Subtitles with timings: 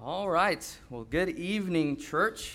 [0.00, 0.64] All right.
[0.90, 2.54] Well, good evening, church.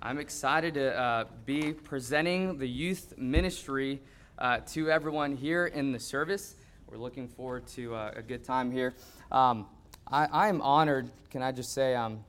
[0.00, 4.00] I'm excited to uh, be presenting the youth ministry
[4.38, 6.54] uh, to everyone here in the service.
[6.88, 8.94] We're looking forward to uh, a good time here.
[9.32, 9.66] Um,
[10.06, 12.24] I, am honored, can I just say, um,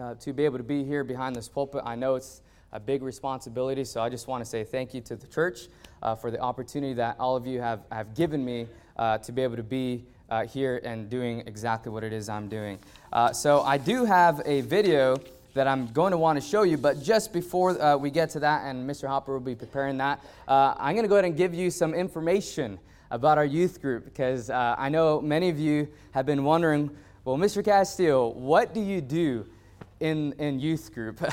[0.00, 1.82] uh, to be able to be here behind this pulpit.
[1.84, 2.40] I know it's
[2.72, 5.68] a big responsibility, so I just want to say thank you to the church
[6.02, 9.42] uh, for the opportunity that all of you have, have given me uh, to be
[9.42, 12.78] able to be uh, here and doing exactly what it is I'm doing.
[13.12, 15.16] Uh, so I do have a video
[15.54, 18.40] that I'm going to want to show you, but just before uh, we get to
[18.40, 19.06] that, and Mr.
[19.06, 21.94] Hopper will be preparing that, uh, I'm going to go ahead and give you some
[21.94, 22.78] information
[23.10, 26.90] about our youth group because uh, I know many of you have been wondering,
[27.24, 27.64] well, Mr.
[27.64, 29.46] Castillo, what do you do
[30.00, 31.20] in, in youth group?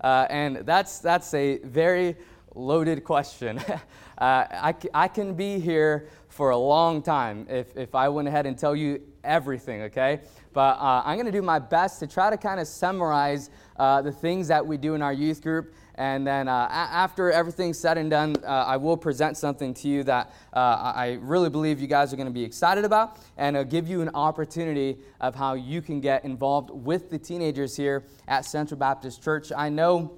[0.00, 2.14] Uh, and that's, that's a very
[2.54, 3.60] loaded question.
[4.18, 8.56] I, I can be here for a long time if, if I went ahead and
[8.56, 10.20] tell you everything, okay?
[10.52, 14.02] But uh, I'm going to do my best to try to kind of summarize uh,
[14.02, 15.74] the things that we do in our youth group.
[15.96, 19.88] And then uh, a- after everything's said and done, uh, I will present something to
[19.88, 23.68] you that uh, I really believe you guys are going to be excited about and
[23.68, 28.44] give you an opportunity of how you can get involved with the teenagers here at
[28.44, 29.50] Central Baptist Church.
[29.56, 30.12] I know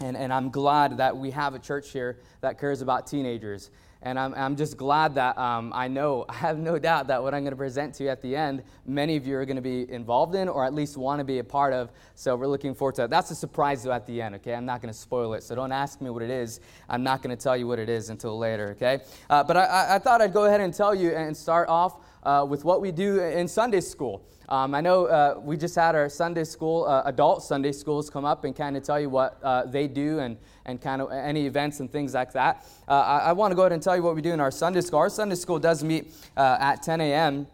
[0.00, 3.70] and, and I'm glad that we have a church here that cares about teenagers.
[4.06, 7.34] And I'm, I'm just glad that um, I know, I have no doubt that what
[7.34, 9.62] I'm going to present to you at the end, many of you are going to
[9.62, 11.90] be involved in or at least want to be a part of.
[12.14, 13.10] So we're looking forward to that.
[13.10, 14.54] That's a surprise, though, at the end, okay?
[14.54, 15.42] I'm not going to spoil it.
[15.42, 16.60] So don't ask me what it is.
[16.88, 19.00] I'm not going to tell you what it is until later, okay?
[19.28, 21.96] Uh, but I, I thought I'd go ahead and tell you and start off
[22.26, 24.26] uh, with what we do in Sunday school.
[24.48, 28.24] Um, I know uh, we just had our Sunday school, uh, adult Sunday schools come
[28.24, 31.46] up and kind of tell you what uh, they do and, and kind of any
[31.46, 32.64] events and things like that.
[32.86, 34.50] Uh, I, I want to go ahead and tell you what we do in our
[34.50, 34.98] Sunday school.
[34.98, 37.46] Our Sunday school does meet uh, at 10 a.m.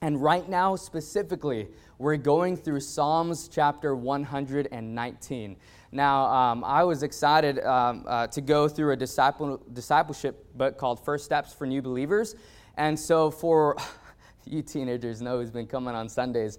[0.00, 5.56] And right now, specifically, we're going through Psalms chapter 119.
[5.92, 11.04] Now, um, I was excited um, uh, to go through a disciple, discipleship book called
[11.04, 12.34] First Steps for New Believers.
[12.76, 13.76] And so, for
[14.46, 16.58] you teenagers know who's been coming on Sundays.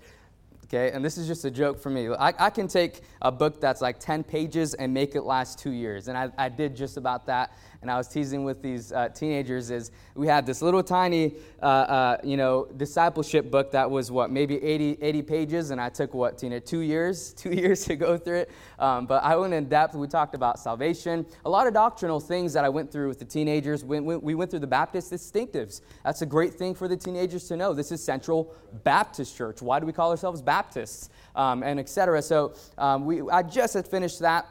[0.65, 2.09] Okay, and this is just a joke for me.
[2.09, 5.71] I, I can take a book that's like 10 pages and make it last two
[5.71, 6.07] years.
[6.07, 7.51] And I, I did just about that
[7.83, 11.65] and I was teasing with these uh, teenagers is we had this little tiny, uh,
[11.65, 16.13] uh, you know, discipleship book that was what maybe 80, 80 pages, and I took
[16.13, 18.51] what Tina two years, two years to go through it.
[18.79, 19.95] Um, but I went in depth.
[19.95, 23.25] We talked about salvation, a lot of doctrinal things that I went through with the
[23.25, 23.83] teenagers.
[23.83, 25.81] We, we went through the Baptist distinctives.
[26.05, 27.73] That's a great thing for the teenagers to know.
[27.73, 28.55] This is Central
[28.85, 29.61] Baptist Church.
[29.61, 31.09] Why do we call ourselves Baptists?
[31.35, 32.21] Um, and etc.
[32.21, 34.47] So um, we, I just had finished that.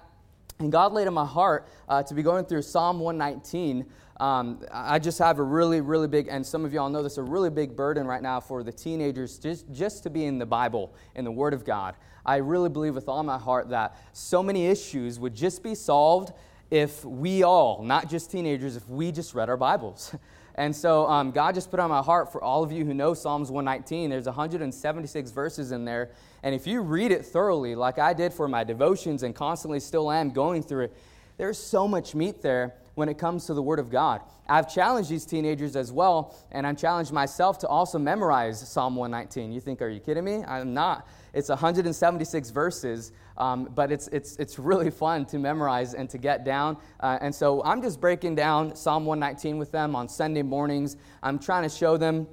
[0.62, 3.84] And God laid in my heart uh, to be going through Psalm 119.
[4.20, 7.22] Um, I just have a really, really big, and some of y'all know this, a
[7.22, 10.94] really big burden right now for the teenagers just, just to be in the Bible,
[11.16, 11.96] in the Word of God.
[12.24, 16.32] I really believe with all my heart that so many issues would just be solved
[16.70, 20.14] if we all, not just teenagers, if we just read our Bibles.
[20.54, 23.14] And so um, God just put on my heart for all of you who know
[23.14, 24.10] Psalms 119.
[24.10, 26.10] There's 176 verses in there.
[26.42, 30.10] And if you read it thoroughly, like I did for my devotions and constantly still
[30.10, 30.96] am going through it,
[31.38, 34.20] there's so much meat there when it comes to the Word of God.
[34.48, 39.52] I've challenged these teenagers as well, and I've challenged myself to also memorize Psalm 119.
[39.52, 40.44] You think, are you kidding me?
[40.44, 41.06] I'm not.
[41.32, 46.44] It's 176 verses, um, but it's, it's, it's really fun to memorize and to get
[46.44, 46.76] down.
[47.00, 50.96] Uh, and so I'm just breaking down Psalm 119 with them on Sunday mornings.
[51.22, 52.26] I'm trying to show them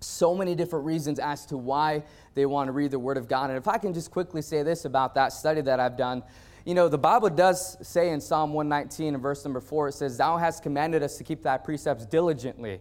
[0.00, 2.04] so many different reasons as to why
[2.34, 3.50] they want to read the Word of God.
[3.50, 6.22] And if I can just quickly say this about that study that I've done,
[6.64, 10.18] you know, the Bible does say in Psalm 119 and verse number 4, it says,
[10.18, 12.80] Thou hast commanded us to keep thy precepts diligently.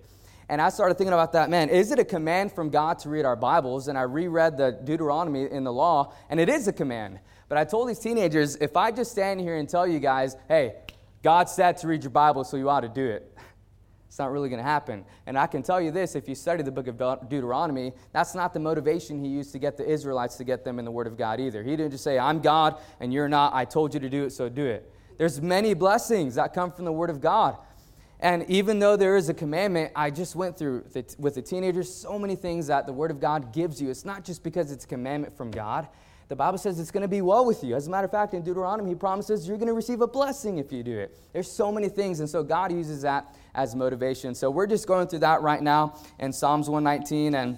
[0.49, 3.25] And I started thinking about that, man, is it a command from God to read
[3.25, 3.87] our Bibles?
[3.87, 7.19] And I reread the Deuteronomy in the law, and it is a command.
[7.49, 10.75] But I told these teenagers, if I just stand here and tell you guys, hey,
[11.23, 13.37] God said to read your Bible, so you ought to do it,
[14.07, 15.05] it's not really going to happen.
[15.25, 16.97] And I can tell you this if you study the book of
[17.29, 20.85] Deuteronomy, that's not the motivation he used to get the Israelites to get them in
[20.85, 21.63] the Word of God either.
[21.63, 23.53] He didn't just say, I'm God and you're not.
[23.53, 24.91] I told you to do it, so do it.
[25.17, 27.57] There's many blessings that come from the Word of God.
[28.19, 30.85] And even though there is a commandment, I just went through
[31.19, 33.89] with the teenagers so many things that the Word of God gives you.
[33.89, 35.87] It's not just because it's a commandment from God.
[36.29, 37.75] The Bible says it's going to be well with you.
[37.75, 40.57] As a matter of fact, in Deuteronomy, he promises you're going to receive a blessing
[40.57, 41.17] if you do it.
[41.31, 44.35] There's so many things, and so God uses that as motivation.
[44.35, 47.57] So we're just going through that right now in Psalms 119, and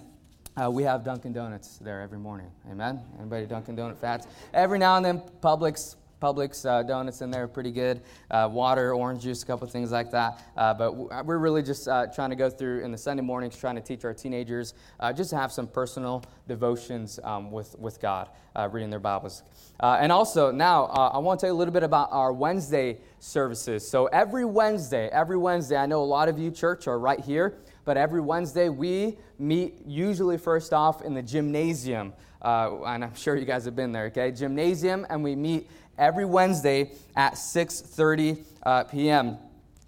[0.56, 2.52] uh, we have Dunkin' Donuts there every morning.
[2.70, 3.02] Amen?
[3.20, 4.28] Anybody Dunkin' Donut fats?
[4.54, 8.02] Every now and then, Publix Publix uh, donuts in there, pretty good.
[8.30, 10.44] Uh, water, orange juice, a couple things like that.
[10.58, 13.76] Uh, but we're really just uh, trying to go through in the Sunday mornings, trying
[13.76, 18.30] to teach our teenagers uh, just to have some personal devotions um, with, with God,
[18.56, 19.44] uh, reading their Bibles.
[19.82, 23.88] and also, now I want to tell you a little bit about our Wednesday services.
[23.88, 27.58] So every Wednesday, every Wednesday, I know a lot of you, church, are right here,
[27.86, 32.14] but every Wednesday we meet usually first off in the gymnasium.
[32.42, 34.32] Uh, and I'm sure you guys have been there, okay?
[34.32, 35.70] Gymnasium, and we meet
[36.00, 39.38] every Wednesday at 6:30 uh, p.m.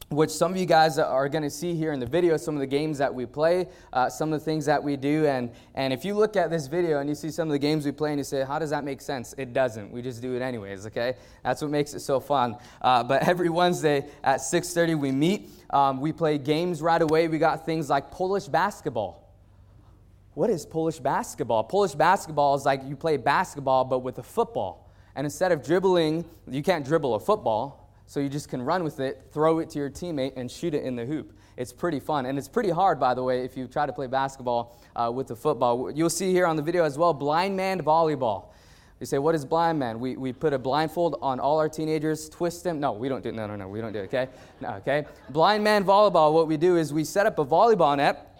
[0.10, 2.60] Which some of you guys are going to see here in the video, some of
[2.60, 5.25] the games that we play, uh, some of the things that we do.
[5.25, 7.86] And, and if you look at this video and you see some of the games
[7.86, 9.34] we play and you say, how does that make sense?
[9.38, 9.90] It doesn't.
[9.90, 11.16] We just do it anyways, okay?
[11.44, 12.57] That's what makes it so fun.
[12.81, 15.48] Uh, but every Wednesday at 6.30 we meet.
[15.69, 17.30] Um, we play games right away.
[17.30, 19.34] We got things like Polish basketball.
[20.34, 21.64] What is Polish basketball?
[21.64, 24.91] Polish basketball is like you play basketball but with a football.
[25.16, 29.00] And instead of dribbling, you can't dribble a football, so you just can run with
[29.00, 31.34] it, throw it to your teammate, and shoot it in the hoop.
[31.58, 32.25] It's pretty fun.
[32.25, 35.28] And it's pretty hard, by the way, if you try to play basketball uh, with
[35.28, 35.92] the football.
[35.92, 38.48] You'll see here on the video as well blind man volleyball.
[39.00, 40.00] You say, what is blind man?
[40.00, 42.80] We, we put a blindfold on all our teenagers, twist them.
[42.80, 44.28] No, we don't do No, no, no, we don't do it, okay?
[44.60, 45.06] No, okay?
[45.30, 48.40] Blind man volleyball, what we do is we set up a volleyball net,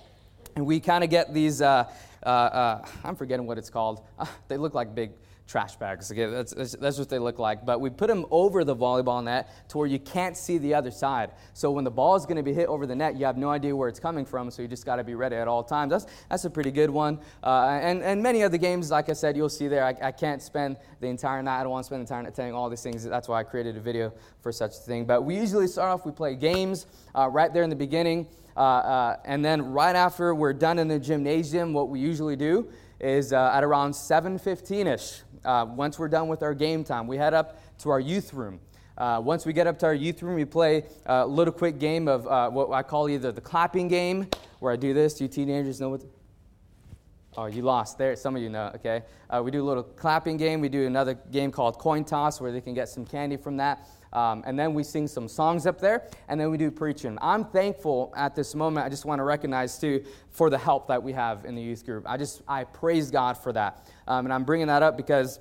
[0.56, 1.90] and we kind of get these, uh,
[2.24, 4.06] uh, uh, I'm forgetting what it's called.
[4.50, 5.14] they look like big
[5.52, 6.10] trash bags.
[6.10, 7.66] Okay, that's, that's what they look like.
[7.66, 10.92] But we put them over the volleyball net to where you can't see the other
[10.92, 11.32] side.
[11.54, 13.50] So when the ball is going to be hit over the net, you have no
[13.50, 14.50] idea where it's coming from.
[14.50, 15.92] So you just got to be ready at all times.
[15.92, 17.20] That's, that's a pretty good one.
[17.44, 19.84] Uh, and, and many of the games, like I said, you'll see there.
[19.84, 21.60] I, I can't spend the entire night.
[21.60, 23.04] I don't want to spend the entire night telling all these things.
[23.04, 25.04] That's why I created a video for such a thing.
[25.06, 28.28] But we usually start off, we play games uh, right there in the beginning.
[28.56, 32.70] Uh, uh and then right after we're done in the gymnasium, what we usually do
[33.02, 37.34] is uh, at around 7.15ish uh, once we're done with our game time, we head
[37.34, 38.60] up to our youth room.
[38.98, 42.08] Uh, once we get up to our youth room, we play a little quick game
[42.08, 44.28] of uh, what I call either the clapping game,
[44.60, 45.20] where I do this.
[45.20, 46.04] You teenagers know what?
[47.38, 48.16] Oh, you lost there.
[48.18, 49.04] Some of you know, okay?
[49.30, 50.60] Uh, we do a little clapping game.
[50.60, 53.88] We do another game called coin toss, where they can get some candy from that.
[54.12, 57.18] Um, and then we sing some songs up there, and then we do preaching.
[57.22, 58.86] I'm thankful at this moment.
[58.86, 61.86] I just want to recognize, too, for the help that we have in the youth
[61.86, 62.04] group.
[62.06, 63.88] I just, I praise God for that.
[64.12, 65.40] Um, and I'm bringing that up because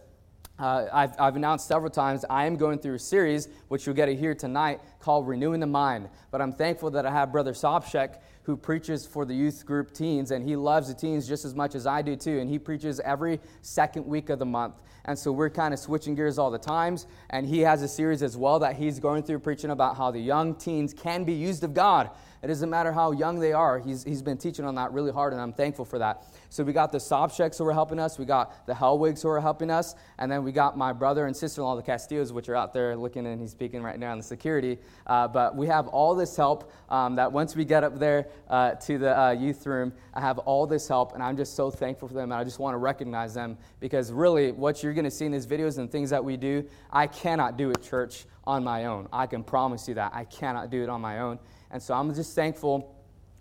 [0.60, 4.06] uh, I've, I've, announced several times I am going through a series, which you'll get
[4.06, 6.08] to hear tonight, called Renewing the Mind.
[6.30, 10.30] But I'm thankful that I have Brother Sobchak, who preaches for the youth group teens,
[10.30, 12.38] and he loves the teens just as much as I do, too.
[12.38, 14.74] And he preaches every second week of the month.
[15.04, 17.06] And so we're kind of switching gears all the times.
[17.30, 20.20] And he has a series as well that he's going through preaching about how the
[20.20, 22.10] young teens can be used of God.
[22.42, 23.78] It doesn't matter how young they are.
[23.78, 26.22] He's, he's been teaching on that really hard, and I'm thankful for that.
[26.48, 28.18] So we got the Sobchaks who are helping us.
[28.18, 29.94] We got the Hellwigs who are helping us.
[30.18, 33.26] And then we got my brother and sister-in-law, the Castillos, which are out there looking,
[33.26, 34.78] and he's speaking right now on the security.
[35.06, 38.72] Uh, but we have all this help um, that once we get up there uh,
[38.72, 42.08] to the uh, youth room, I have all this help, and I'm just so thankful
[42.08, 42.32] for them.
[42.32, 45.32] And I just want to recognize them because really what you're going to see in
[45.32, 49.08] these videos and things that we do, I cannot do at church on my own.
[49.12, 50.12] I can promise you that.
[50.14, 51.38] I cannot do it on my own.
[51.70, 52.94] And so I'm just thankful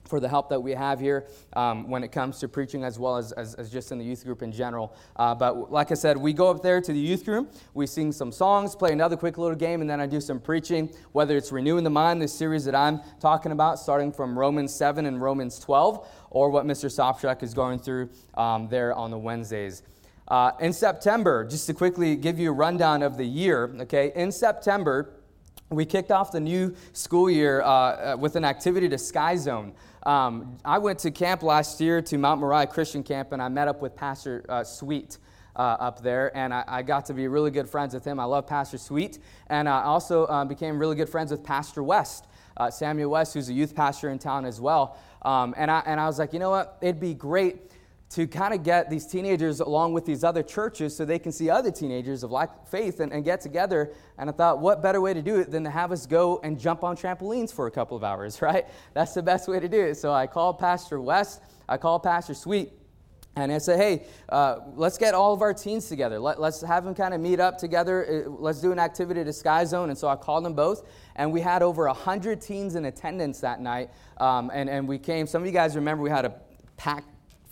[0.09, 3.15] for the help that we have here um, when it comes to preaching as well
[3.15, 4.93] as, as, as just in the youth group in general.
[5.15, 8.11] Uh, but like I said, we go up there to the youth room, we sing
[8.11, 11.51] some songs, play another quick little game, and then I do some preaching, whether it's
[11.51, 15.59] Renewing the Mind, this series that I'm talking about, starting from Romans 7 and Romans
[15.59, 16.89] 12, or what Mr.
[16.89, 19.83] Sopchak is going through um, there on the Wednesdays.
[20.27, 24.31] Uh, in September, just to quickly give you a rundown of the year, okay, in
[24.31, 25.13] September,
[25.69, 29.73] we kicked off the new school year uh, uh, with an activity to Sky Zone.
[30.03, 33.67] Um, I went to camp last year to Mount Moriah Christian Camp, and I met
[33.67, 35.17] up with Pastor uh, Sweet.
[35.55, 38.17] Uh, up there, and I, I, got to be really good friends with him.
[38.17, 42.27] I love Pastor Sweet, and I also uh, became really good friends with Pastor West,
[42.55, 44.97] uh, Samuel West, who's a youth pastor in town as well.
[45.23, 46.77] Um, and, I, and I was like, you know what?
[46.81, 47.68] It'd be great
[48.09, 51.49] to kind of get these teenagers along with these other churches so they can see
[51.49, 53.91] other teenagers of like faith and, and, get together.
[54.17, 56.59] And I thought, what better way to do it than to have us go and
[56.59, 58.65] jump on trampolines for a couple of hours, right?
[58.93, 59.95] That's the best way to do it.
[59.95, 62.73] So I called Pastor West, I called Pastor Sweet,
[63.35, 66.19] and I said, hey, uh, let's get all of our teens together.
[66.19, 68.25] Let, us have them kind of meet up together.
[68.25, 69.89] Uh, let's do an activity to Sky Zone.
[69.89, 70.87] And so I called them both.
[71.15, 73.91] And we had over 100 teens in attendance that night.
[74.17, 76.33] Um, and, and we came, some of you guys remember we had a
[76.75, 77.07] packed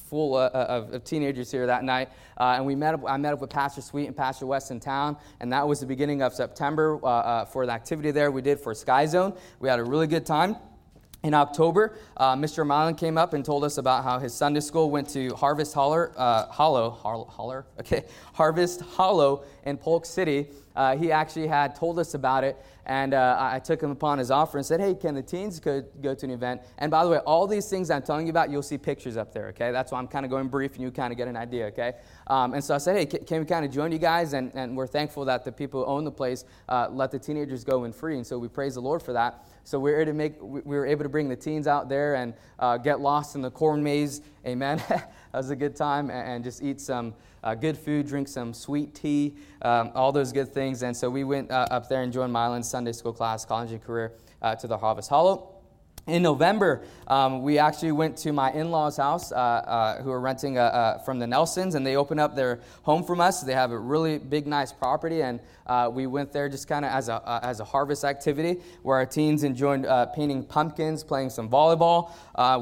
[0.09, 2.09] full uh, uh, of, of, teenagers here that night.
[2.37, 4.79] Uh, and we met up, I met up with Pastor Sweet and Pastor West in
[4.79, 5.17] town.
[5.39, 8.59] And that was the beginning of September uh, uh, for the activity there we did
[8.59, 9.33] for Sky Zone.
[9.59, 10.55] We had a really good time.
[11.23, 12.65] in October, uh, Mr.
[12.65, 16.13] Milan came up and told us about how his Sunday school went to Harvest Holler,
[16.15, 20.47] uh, Hollow, Holler, okay, Harvest Hollow in Polk City.
[20.75, 22.55] Uh, he actually had told us about it,
[22.87, 25.83] and uh, I took him upon his offer and said, "Hey, can the teens go,
[26.01, 28.49] go to an event?" And by the way, all these things I'm telling you about,
[28.49, 29.47] you'll see pictures up there.
[29.49, 31.65] Okay, that's why I'm kind of going brief, and you kind of get an idea.
[31.67, 31.93] Okay,
[32.27, 34.51] um, and so I said, "Hey, can, can we kind of join you guys?" And,
[34.55, 37.83] and we're thankful that the people who own the place uh, let the teenagers go
[37.83, 39.45] in free, and so we praise the Lord for that.
[39.67, 42.33] So we were, to make, we were able to bring the teens out there and
[42.57, 44.21] uh, get lost in the corn maze.
[44.45, 44.81] Amen.
[45.37, 46.09] was a good time.
[46.09, 47.13] And just eat some
[47.43, 50.83] uh, good food, drink some sweet tea, um, all those good things.
[50.83, 53.83] And so we went uh, up there and joined Milan's Sunday school class, college and
[53.83, 55.57] career, uh, to the Harvest Hollow
[56.07, 60.21] in November, um, we actually went to my in law's house, uh, uh, who are
[60.21, 63.41] renting uh, uh, from the Nelsons, and they opened up their home from us.
[63.41, 66.91] They have a really big, nice property, and uh, we went there just kind of
[66.91, 72.11] as, a as a harvest activity where our teens enjoyed painting pumpkins, playing some volleyball.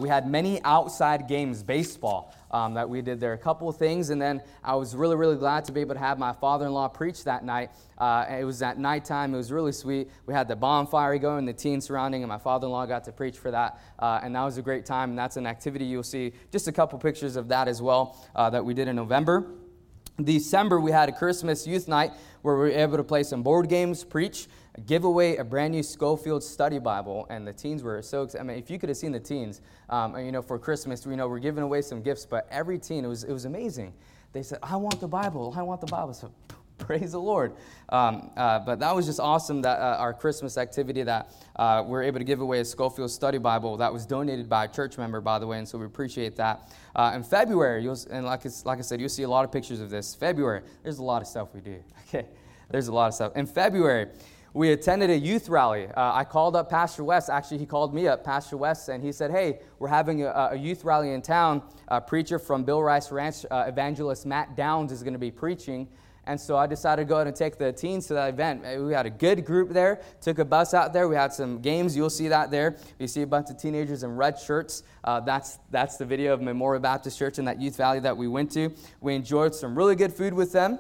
[0.02, 3.34] we had many outside games, baseball um, that we did there.
[3.34, 6.00] A couple of things, and then I was really, really glad to be able to
[6.00, 7.72] have my father in law preach that night.
[7.98, 9.34] Uh, it was at nighttime.
[9.34, 10.10] It was really sweet.
[10.26, 13.12] We had the bonfire going, the teens surrounding, and my father in law got to
[13.12, 13.80] preach for that.
[14.00, 15.12] Uh, and that was a great time.
[15.12, 18.50] And that's an activity you'll see just a couple pictures of that as well uh,
[18.50, 19.52] that we did in November.
[20.24, 22.12] December, we had a Christmas youth night
[22.42, 24.48] where we were able to play some board games, preach,
[24.86, 28.44] give away a brand new Scofield Study Bible, and the teens were so excited.
[28.44, 31.16] I mean, if you could have seen the teens, um, you know, for Christmas, we
[31.16, 33.94] know we're giving away some gifts, but every teen, it was, it was amazing.
[34.34, 36.14] They said, I want the Bible, I want the Bible.
[36.14, 36.30] So
[36.78, 37.54] praise the Lord.
[37.90, 41.98] Um, uh, but that was just awesome that uh, our Christmas activity that uh, we
[41.98, 44.98] are able to give away a Scofield Study Bible that was donated by a church
[44.98, 46.74] member, by the way, and so we appreciate that.
[46.96, 49.90] Uh, in February, and like, like I said, you'll see a lot of pictures of
[49.90, 50.14] this.
[50.14, 51.82] February, there's a lot of stuff we do.
[52.08, 52.28] Okay,
[52.70, 53.36] there's a lot of stuff.
[53.36, 54.08] In February,
[54.56, 55.88] we attended a youth rally.
[55.88, 57.30] Uh, I called up Pastor West.
[57.30, 60.56] Actually, he called me up, Pastor West, and he said, Hey, we're having a, a
[60.56, 61.62] youth rally in town.
[61.90, 65.90] A preacher from Bill Rice Ranch, uh, evangelist Matt Downs, is going to be preaching.
[66.26, 68.64] And so I decided to go and take the teens to that event.
[68.82, 71.10] We had a good group there, took a bus out there.
[71.10, 71.96] We had some games.
[71.96, 72.78] You'll see that there.
[72.98, 74.84] You see a bunch of teenagers in red shirts.
[75.04, 78.30] Uh, that's, that's the video of Memorial Baptist Church in that youth valley that we
[78.30, 78.74] went to.
[79.02, 80.80] We enjoyed some really good food with them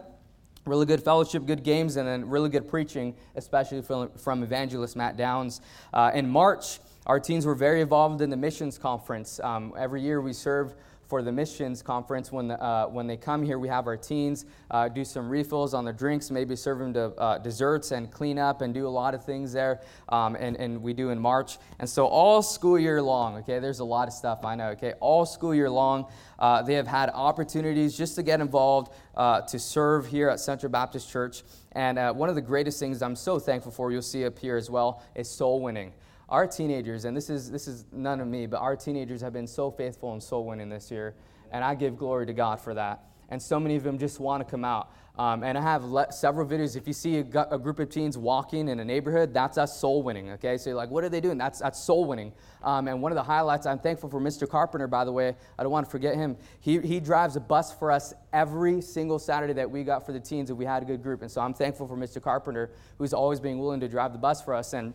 [0.65, 5.15] really good fellowship, good games, and then really good preaching, especially from, from evangelist Matt
[5.15, 5.62] Downs.
[5.93, 9.39] Uh, in March, our teens were very involved in the missions conference.
[9.41, 10.74] Um, every year we serve
[11.07, 12.31] for the missions conference.
[12.31, 15.74] When, the, uh, when they come here, we have our teens uh, do some refills
[15.74, 18.89] on the drinks, maybe serve them to uh, desserts and clean up and do a
[18.89, 19.81] lot of things there.
[20.09, 21.57] Um, and, and we do in March.
[21.79, 24.93] And so, all school year long, okay, there's a lot of stuff I know, okay,
[25.00, 26.07] all school year long,
[26.39, 30.71] uh, they have had opportunities just to get involved, uh, to serve here at Central
[30.71, 31.43] Baptist Church.
[31.74, 34.57] And uh, one of the greatest things I'm so thankful for, you'll see up here
[34.57, 35.93] as well, is soul winning
[36.29, 39.48] our teenagers, and this is, this is none of me, but our teenagers have been
[39.48, 41.15] so faithful and soul winning this year.
[41.51, 43.03] And I give glory to God for that.
[43.29, 44.91] And so many of them just want to come out.
[45.17, 46.75] Um, and I have le- several videos.
[46.75, 50.03] If you see a, a, group of teens walking in a neighborhood, that's us soul
[50.03, 50.32] winning.
[50.32, 51.38] Okay, so you're like, what are they doing?
[51.38, 52.34] That's that's soul winning.
[52.62, 54.48] Um, and one of the highlights, I'm thankful for Mr.
[54.48, 55.36] Carpenter, by the way.
[55.58, 56.36] I don't want to forget him.
[56.60, 60.20] He he drives a bus for us every single Saturday that we got for the
[60.20, 61.22] teens, and we had a good group.
[61.22, 62.22] And so I'm thankful for Mr.
[62.22, 64.74] Carpenter, who's always being willing to drive the bus for us.
[64.74, 64.94] And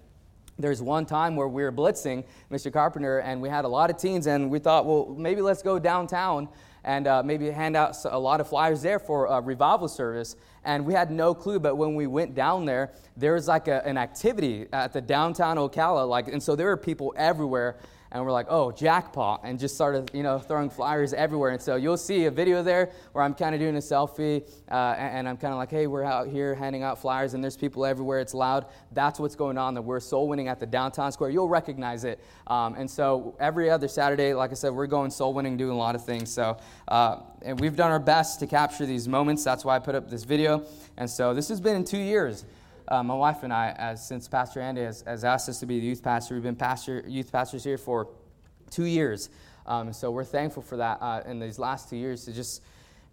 [0.61, 2.73] there's one time where we were blitzing Mr.
[2.73, 5.79] Carpenter, and we had a lot of teens, and we thought, well, maybe let's go
[5.79, 6.49] downtown
[6.85, 10.37] and uh, maybe hand out a lot of flyers there for a revival service.
[10.64, 13.87] And we had no clue, but when we went down there, there was like a,
[13.87, 17.76] an activity at the downtown Ocala, like, and so there were people everywhere
[18.12, 21.50] and we're like, oh, jackpot, and just started, you know, throwing flyers everywhere.
[21.50, 24.95] And so you'll see a video there where I'm kind of doing a selfie, uh,
[24.99, 27.87] and, I'm kind of like, hey, we're out here handing out flyers, and there's people
[27.87, 28.19] everywhere.
[28.19, 28.67] It's loud.
[28.93, 29.75] That's what's going on.
[29.75, 31.31] That we're soul winning at the downtown square.
[31.31, 32.21] You'll recognize it.
[32.49, 35.79] Um, and so every other Saturday, like I said, we're going soul winning, doing a
[35.79, 36.33] lot of things.
[36.33, 36.57] So,
[36.88, 39.45] uh, and we've done our best to capture these moments.
[39.45, 40.64] That's why I put up this video.
[40.97, 42.45] And so this has been in two years
[42.91, 45.79] uh, my wife and I, as since Pastor Andy has, has, asked us to be
[45.79, 48.09] the youth pastor, we've been pastor, youth pastors here for
[48.71, 49.31] two years.
[49.67, 52.63] Um, so we're thankful for that uh, in these last two years to just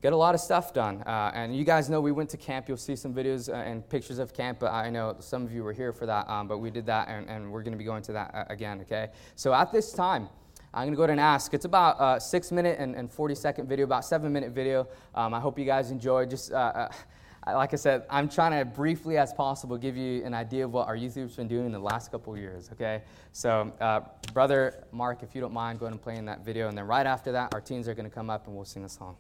[0.02, 1.04] get a lot of stuff done.
[1.04, 2.68] Uh, and you guys know we went to camp.
[2.68, 4.60] You'll see some videos uh, and pictures of camp.
[4.60, 6.28] But I know some of you were here for that.
[6.30, 8.46] Um, but we did that, and, and we're going to be going to that uh,
[8.50, 8.82] again.
[8.82, 9.10] Okay.
[9.36, 10.30] So at this time.
[10.74, 11.54] I'm going to go ahead and ask.
[11.54, 14.88] It's about a six minute and, and 40 second video, about seven minute video.
[15.16, 16.26] Um, I hope you guys enjoy.
[16.26, 16.90] Just uh, uh,
[17.54, 20.88] like I said, I'm trying to briefly as possible give you an idea of what
[20.88, 23.04] our youth group's been doing in the last couple years, okay?
[23.32, 24.02] So, uh,
[24.34, 26.68] Brother Mark, if you don't mind, go ahead and play in that video.
[26.68, 28.84] And then right after that, our teens are going to come up and we'll sing
[28.84, 29.16] a song.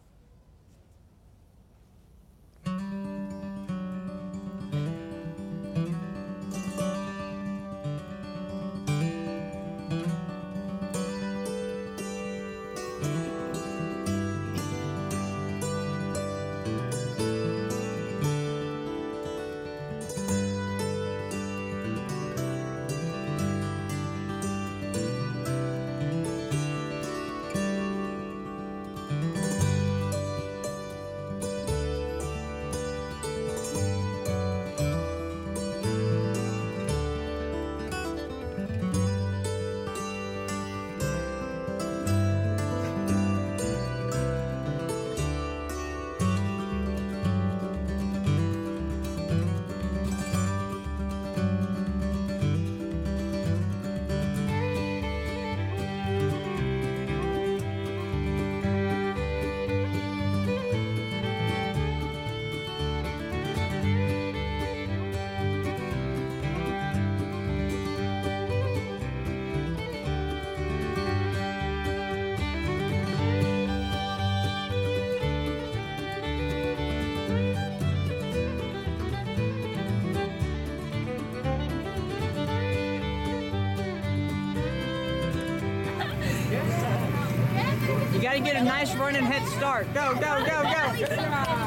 [88.37, 89.91] To get a nice running head start.
[89.95, 91.66] Go, go, go, go.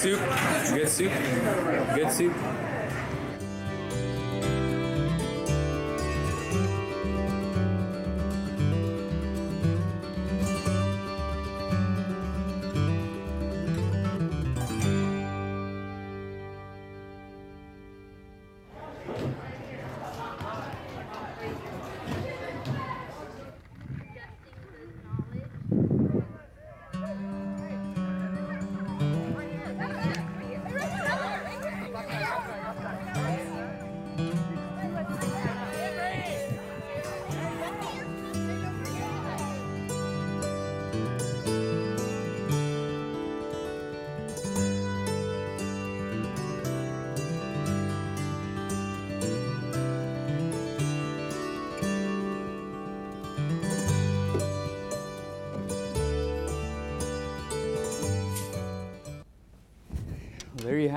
[0.00, 0.74] Stuff.
[0.74, 1.12] Good soup.
[1.94, 2.59] Good soup.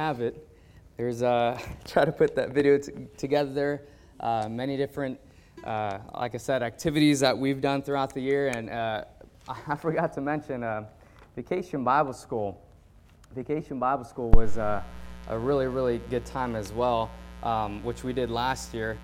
[0.04, 0.48] Have it.
[0.98, 3.84] There's uh, try to put that video t- together.
[4.20, 5.18] Uh, many different,
[5.64, 9.06] uh, like I said, activities that we've done throughout the year, and uh,
[9.68, 10.86] I forgot to mention uh,
[11.36, 12.60] Vacation Bible School.
[13.34, 14.84] Vacation Bible School was uh,
[15.30, 17.10] a really, really good time as well,
[17.42, 18.98] um, which we did last year.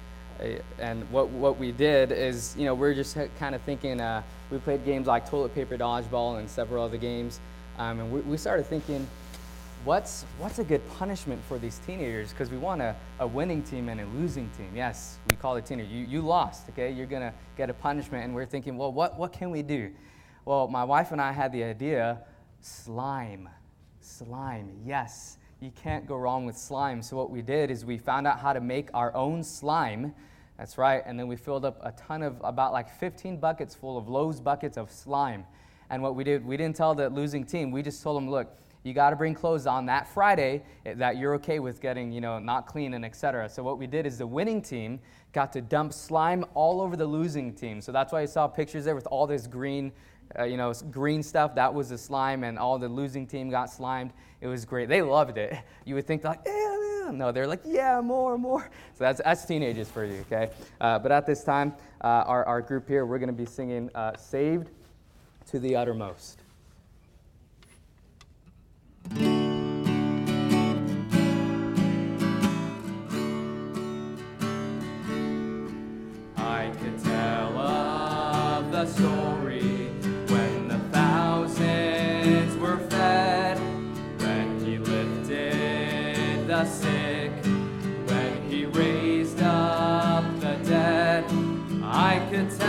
[0.79, 3.99] And what, what we did is, you know, we are just kind of thinking,
[4.51, 7.39] we played games like toilet paper dodgeball and several other games.
[7.77, 9.05] Um, and we, we started thinking,
[9.85, 12.31] what's, what's a good punishment for these teenagers?
[12.31, 14.71] Because we want a, a winning team and a losing team.
[14.75, 15.89] Yes, we call it teenager.
[15.89, 16.91] You, you lost, okay?
[16.91, 18.25] You're going to get a punishment.
[18.25, 19.91] And we're thinking, well, what, what can we do?
[20.45, 22.19] Well, my wife and I had the idea
[22.61, 23.49] slime.
[24.01, 25.37] Slime, yes.
[25.61, 27.01] You can't go wrong with slime.
[27.01, 30.13] So, what we did is we found out how to make our own slime.
[30.57, 31.03] That's right.
[31.05, 34.39] And then we filled up a ton of, about like 15 buckets full of Lowe's
[34.39, 35.45] buckets of slime.
[35.89, 38.55] And what we did, we didn't tell the losing team, we just told them, look,
[38.83, 42.21] you got to bring clothes on that Friday eh, that you're okay with getting, you
[42.21, 43.49] know, not clean and etc.
[43.49, 44.99] So what we did is the winning team
[45.33, 47.81] got to dump slime all over the losing team.
[47.81, 49.91] So that's why you saw pictures there with all this green,
[50.37, 51.55] uh, you know, green stuff.
[51.55, 54.11] That was the slime, and all the losing team got slimed.
[54.41, 54.89] It was great.
[54.89, 55.57] They loved it.
[55.85, 57.11] You would think like, yeah, yeah.
[57.11, 58.69] No, they're like, yeah, more, more.
[58.93, 60.51] So that's that's teenagers for you, okay?
[60.79, 63.89] Uh, but at this time, uh, our our group here, we're going to be singing
[63.95, 64.69] uh, "Saved
[65.47, 66.48] to the Uttermost."
[76.37, 79.87] I could tell of the story
[80.27, 83.57] when the thousands were fed,
[84.19, 87.31] when he lifted the sick,
[88.07, 91.25] when he raised up the dead.
[91.83, 92.68] I could tell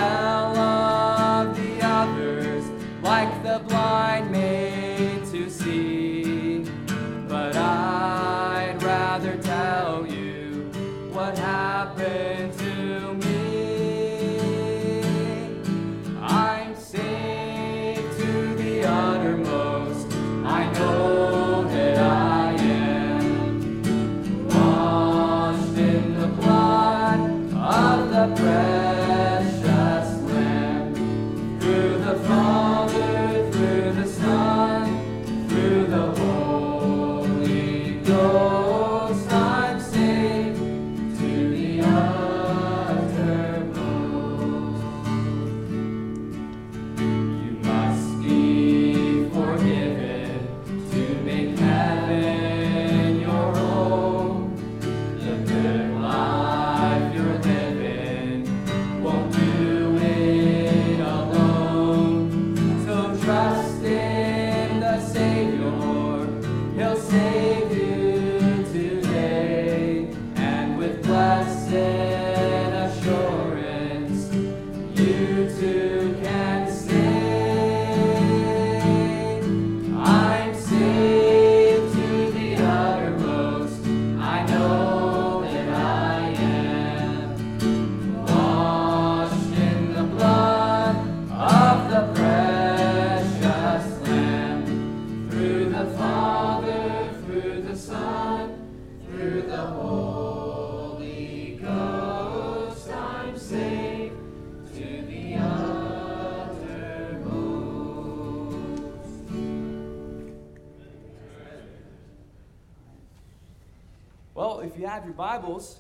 [114.90, 115.78] have your Bibles,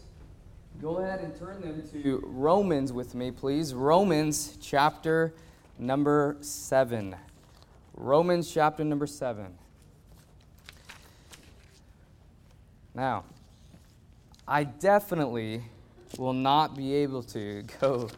[0.80, 3.74] go ahead and turn them to Romans with me, please.
[3.74, 5.34] Romans chapter
[5.80, 7.16] number 7.
[7.96, 9.46] Romans chapter number 7.
[12.94, 13.24] Now,
[14.46, 15.64] I definitely
[16.16, 18.08] will not be able to go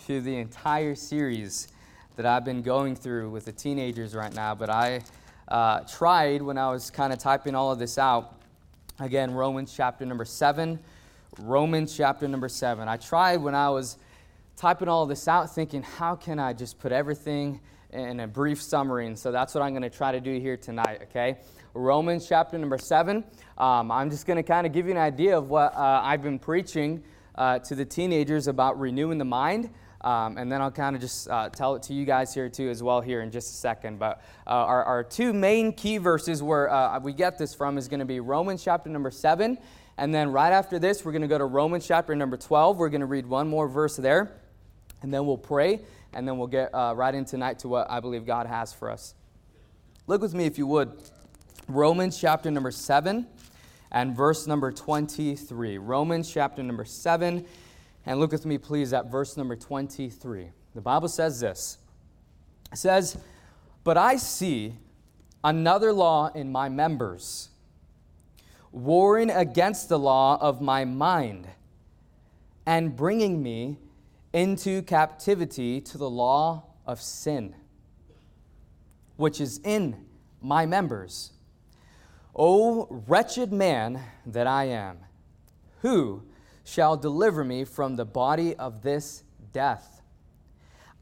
[0.00, 1.68] through the entire series
[2.16, 5.00] that I've been going through with the teenagers right now, but I
[5.48, 8.41] uh, tried when I was kind of typing all of this out.
[9.02, 10.78] Again, Romans chapter number 7.
[11.40, 12.86] Romans chapter number 7.
[12.86, 13.98] I tried when I was
[14.56, 17.58] typing all this out, thinking, how can I just put everything
[17.90, 19.08] in a brief summary?
[19.08, 21.38] And so that's what I'm going to try to do here tonight, okay?
[21.74, 23.24] Romans chapter number 7.
[23.58, 26.22] Um, I'm just going to kind of give you an idea of what uh, I've
[26.22, 27.02] been preaching
[27.34, 29.68] uh, to the teenagers about renewing the mind.
[30.04, 32.68] Um, and then I'll kind of just uh, tell it to you guys here too
[32.68, 33.98] as well here in just a second.
[33.98, 37.88] But uh, our, our two main key verses where uh, we get this from is
[37.88, 39.58] going to be Romans chapter number 7.
[39.98, 42.78] And then right after this, we're going to go to Romans chapter number 12.
[42.78, 44.32] We're going to read one more verse there.
[45.02, 45.80] And then we'll pray.
[46.12, 48.90] And then we'll get uh, right in tonight to what I believe God has for
[48.90, 49.14] us.
[50.06, 50.92] Look with me if you would.
[51.68, 53.26] Romans chapter number 7.
[53.92, 55.78] and verse number 23.
[55.78, 57.46] Romans chapter number 7,
[58.04, 60.50] and look with me, please, at verse number 23.
[60.74, 61.78] The Bible says this
[62.72, 63.16] It says,
[63.84, 64.74] But I see
[65.44, 67.50] another law in my members,
[68.70, 71.46] warring against the law of my mind,
[72.66, 73.78] and bringing me
[74.32, 77.54] into captivity to the law of sin,
[79.16, 80.06] which is in
[80.40, 81.32] my members.
[82.34, 84.98] O wretched man that I am,
[85.82, 86.22] who
[86.64, 89.22] shall deliver me from the body of this
[89.52, 90.02] death?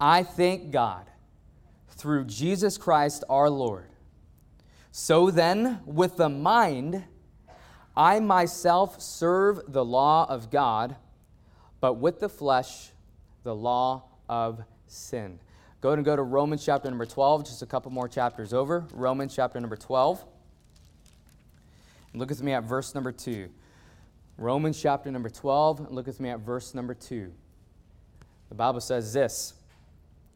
[0.01, 1.07] I thank God
[1.89, 3.87] through Jesus Christ our Lord.
[4.93, 7.05] So then, with the mind,
[7.97, 10.97] I myself serve the law of God,
[11.81, 12.91] but with the flesh,
[13.45, 15.39] the law of sin.
[15.81, 18.85] Go and go to Romans chapter number 12, just a couple more chapters over.
[18.93, 20.25] Romans chapter number 12.
[22.15, 23.49] Look with me at verse number 2.
[24.41, 27.31] Romans chapter number 12, look with me at verse number 2.
[28.49, 29.55] The Bible says this.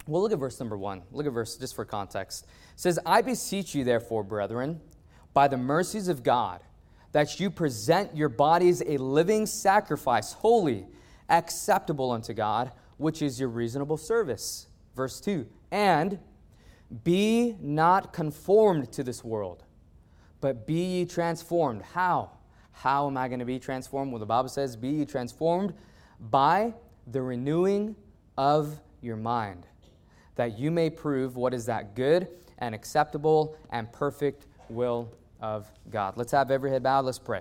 [0.07, 1.03] Well, look at verse number 1.
[1.11, 2.45] Look at verse just for context.
[2.45, 4.81] It says, I beseech you, therefore, brethren,
[5.33, 6.63] by the mercies of God,
[7.13, 10.87] that you present your bodies a living sacrifice, holy,
[11.29, 14.69] acceptable unto God, which is your reasonable service.
[14.95, 15.47] Verse 2.
[15.71, 16.19] And
[17.03, 19.65] be not conformed to this world
[20.45, 21.81] but be ye transformed.
[21.81, 22.31] How?
[22.75, 24.13] How am I going to be transformed?
[24.13, 25.73] Well, the Bible says, Be transformed
[26.21, 26.75] by
[27.07, 27.97] the renewing
[28.37, 29.67] of your mind,
[30.37, 35.11] that you may prove what is that good and acceptable and perfect will
[35.41, 36.17] of God.
[36.17, 37.05] Let's have every head bowed.
[37.05, 37.41] Let's pray.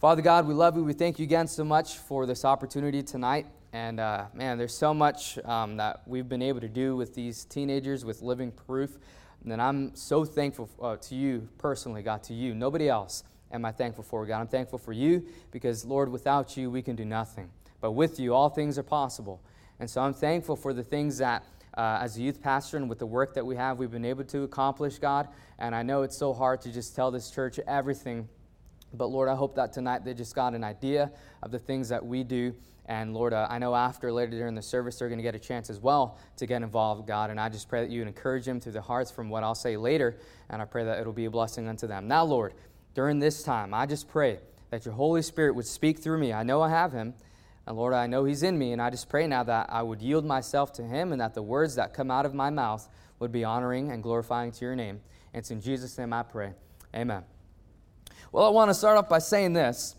[0.00, 0.84] Father God, we love you.
[0.84, 3.46] We thank you again so much for this opportunity tonight.
[3.72, 7.44] And uh, man, there's so much um, that we've been able to do with these
[7.44, 8.98] teenagers with living proof.
[9.44, 12.54] And I'm so thankful uh, to you personally, God, to you.
[12.54, 14.40] Nobody else am I thankful for, God.
[14.40, 17.50] I'm thankful for you because, Lord, without you, we can do nothing.
[17.80, 19.40] But with you, all things are possible.
[19.80, 21.44] And so I'm thankful for the things that,
[21.76, 24.24] uh, as a youth pastor and with the work that we have, we've been able
[24.24, 25.28] to accomplish, God.
[25.58, 28.28] And I know it's so hard to just tell this church everything.
[28.94, 31.10] But Lord, I hope that tonight they just got an idea
[31.42, 32.54] of the things that we do
[32.86, 35.38] and Lord, uh, I know after, later during the service, they're going to get a
[35.38, 37.30] chance as well to get involved, God.
[37.30, 39.54] And I just pray that you would encourage them through the hearts from what I'll
[39.54, 40.18] say later.
[40.50, 42.08] And I pray that it'll be a blessing unto them.
[42.08, 42.54] Now, Lord,
[42.94, 44.38] during this time, I just pray
[44.70, 46.32] that your Holy Spirit would speak through me.
[46.32, 47.14] I know I have him.
[47.66, 48.72] And Lord, I know he's in me.
[48.72, 51.42] And I just pray now that I would yield myself to him and that the
[51.42, 55.00] words that come out of my mouth would be honoring and glorifying to your name.
[55.32, 56.52] And it's in Jesus' name I pray.
[56.94, 57.22] Amen.
[58.32, 59.94] Well, I want to start off by saying this.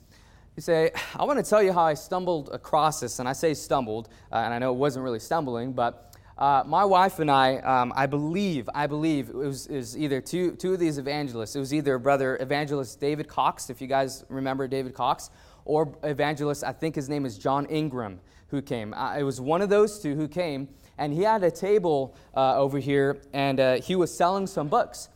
[0.55, 3.19] You say, I want to tell you how I stumbled across this.
[3.19, 6.12] And I say stumbled, uh, and I know it wasn't really stumbling, but
[6.43, 10.19] uh, my wife and I, um, I believe, I believe it was, it was, either
[10.19, 11.55] two, two of these evangelists.
[11.55, 15.29] It was either brother evangelist David Cox, if you guys remember David Cox,
[15.63, 18.93] or evangelist, I think his name is John Ingram, who came.
[18.93, 22.57] Uh, it was one of those two who came, and he had a table uh,
[22.57, 25.07] over here, and uh, he was selling some books.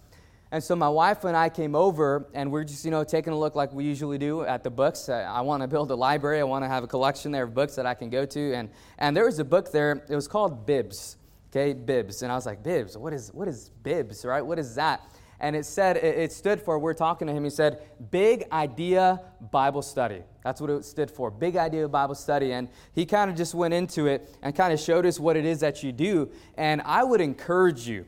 [0.51, 3.37] And so my wife and I came over, and we're just, you know, taking a
[3.37, 5.09] look like we usually do at the books.
[5.09, 6.39] I, I want to build a library.
[6.39, 8.53] I want to have a collection there of books that I can go to.
[8.53, 10.03] And, and there was a book there.
[10.09, 11.17] It was called Bibs,
[11.51, 12.21] okay, Bibs.
[12.21, 14.41] And I was like, Bibs, what is, what is Bibs, right?
[14.41, 15.01] What is that?
[15.39, 19.21] And it said, it, it stood for, we're talking to him, he said, Big Idea
[19.51, 20.23] Bible Study.
[20.43, 22.53] That's what it stood for, Big Idea Bible Study.
[22.53, 25.45] And he kind of just went into it and kind of showed us what it
[25.45, 26.31] is that you do.
[26.55, 28.05] And I would encourage you,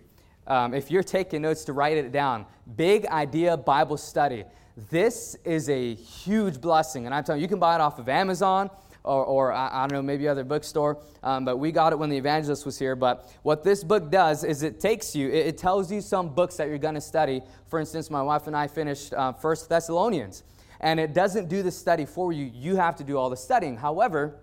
[0.49, 2.45] um, if you're taking notes, to write it down.
[2.75, 4.43] Big Idea Bible Study.
[4.89, 7.05] This is a huge blessing.
[7.05, 8.69] And I'm telling you, you can buy it off of Amazon
[9.03, 11.01] or, or I, I, don't know, maybe other bookstore.
[11.23, 12.95] Um, but we got it when the evangelist was here.
[12.95, 16.57] But what this book does is it takes you, it, it tells you some books
[16.57, 17.41] that you're going to study.
[17.67, 20.43] For instance, my wife and I finished uh, First Thessalonians.
[20.81, 23.75] And it doesn't do the study for you, you have to do all the studying.
[23.75, 24.35] However,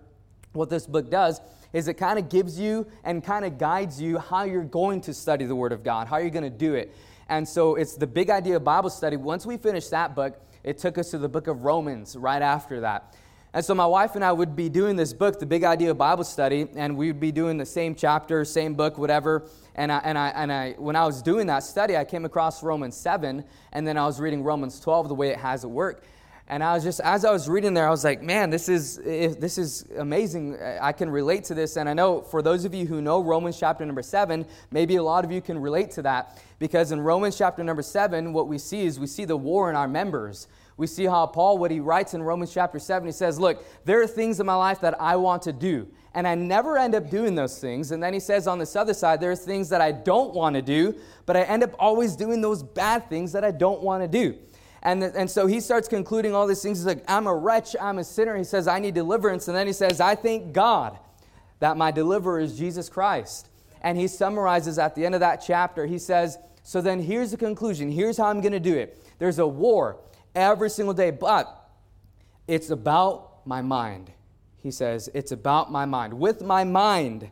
[0.53, 1.41] what this book does
[1.73, 5.13] is it kind of gives you and kind of guides you how you're going to
[5.13, 6.95] study the Word of God, how you're going to do it.
[7.29, 9.17] And so it's the big idea of Bible study.
[9.17, 12.81] Once we finished that book, it took us to the book of Romans right after
[12.81, 13.15] that.
[13.53, 15.97] And so my wife and I would be doing this book, the big idea of
[15.97, 19.47] Bible study, and we would be doing the same chapter, same book, whatever.
[19.75, 22.61] And I, and I, and I, when I was doing that study, I came across
[22.61, 26.03] Romans 7, and then I was reading Romans 12 the way it has it work.
[26.49, 28.97] And I was just, as I was reading there, I was like, man, this is,
[28.97, 30.57] this is amazing.
[30.81, 31.75] I can relate to this.
[31.75, 35.03] And I know for those of you who know Romans chapter number seven, maybe a
[35.03, 36.41] lot of you can relate to that.
[36.57, 39.75] Because in Romans chapter number seven, what we see is we see the war in
[39.75, 40.47] our members.
[40.77, 44.01] We see how Paul, what he writes in Romans chapter 7, he says, Look, there
[44.01, 47.09] are things in my life that I want to do, and I never end up
[47.09, 47.91] doing those things.
[47.91, 50.55] And then he says on this other side, there are things that I don't want
[50.55, 54.03] to do, but I end up always doing those bad things that I don't want
[54.03, 54.37] to do.
[54.83, 56.79] And, and so he starts concluding all these things.
[56.79, 58.37] He's like, I'm a wretch, I'm a sinner.
[58.37, 59.47] He says, I need deliverance.
[59.47, 60.97] And then he says, I thank God
[61.59, 63.49] that my deliverer is Jesus Christ.
[63.81, 67.37] And he summarizes at the end of that chapter, he says, So then here's the
[67.37, 67.91] conclusion.
[67.91, 69.03] Here's how I'm going to do it.
[69.19, 69.97] There's a war
[70.35, 71.69] every single day, but
[72.47, 74.11] it's about my mind.
[74.61, 76.13] He says, It's about my mind.
[76.13, 77.29] With my mind,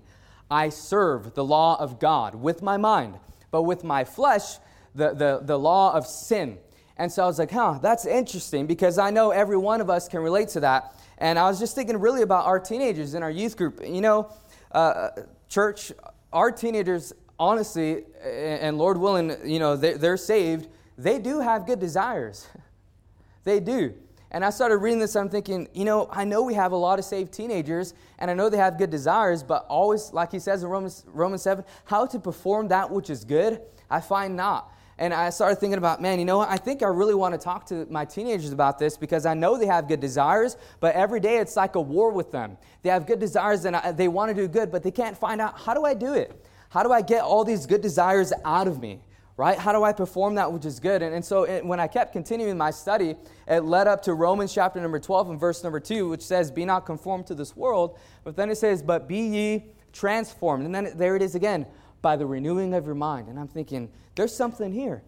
[0.50, 3.20] I serve the law of God, with my mind.
[3.52, 4.58] But with my flesh,
[4.94, 6.58] the, the, the law of sin.
[6.98, 10.08] And so I was like, huh, that's interesting because I know every one of us
[10.08, 10.94] can relate to that.
[11.18, 13.82] And I was just thinking really about our teenagers in our youth group.
[13.86, 14.32] You know,
[14.72, 15.10] uh,
[15.50, 15.92] church,
[16.32, 22.48] our teenagers, honestly, and Lord willing, you know, they're, saved, they do have good desires.
[23.44, 23.94] they do.
[24.32, 27.00] And I started reading this, I'm thinking, you know, I know we have a lot
[27.00, 30.64] of saved teenagers, and I know they have good desires, but always, like he says
[30.64, 34.75] in Romans, Romans 7, how to perform that which is good, I find not.
[34.98, 36.50] And I started thinking about, man, you know what?
[36.50, 39.58] I think I really want to talk to my teenagers about this because I know
[39.58, 42.58] they have good desires, but every day it's like a war with them.
[42.82, 45.60] They have good desires and they want to do good, but they can't find out
[45.60, 46.46] how do I do it?
[46.70, 49.02] How do I get all these good desires out of me?
[49.38, 49.58] Right?
[49.58, 51.02] How do I perform that which is good?
[51.02, 53.16] And, and so it, when I kept continuing my study,
[53.50, 56.64] it led up to Romans chapter number 12 and verse number 2, which says, Be
[56.64, 58.00] not conformed to this world.
[58.24, 60.64] But then it says, But be ye transformed.
[60.66, 61.66] And then there it is again
[62.02, 63.28] by the renewing of your mind.
[63.28, 65.04] And I'm thinking, there's something here.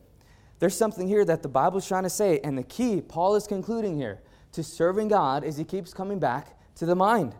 [0.59, 2.39] There's something here that the Bible's trying to say.
[2.43, 4.21] And the key, Paul is concluding here,
[4.53, 7.35] to serving God is he keeps coming back to the mind.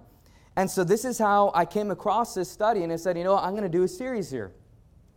[0.56, 2.84] And so this is how I came across this study.
[2.84, 4.52] And I said, you know what, I'm going to do a series here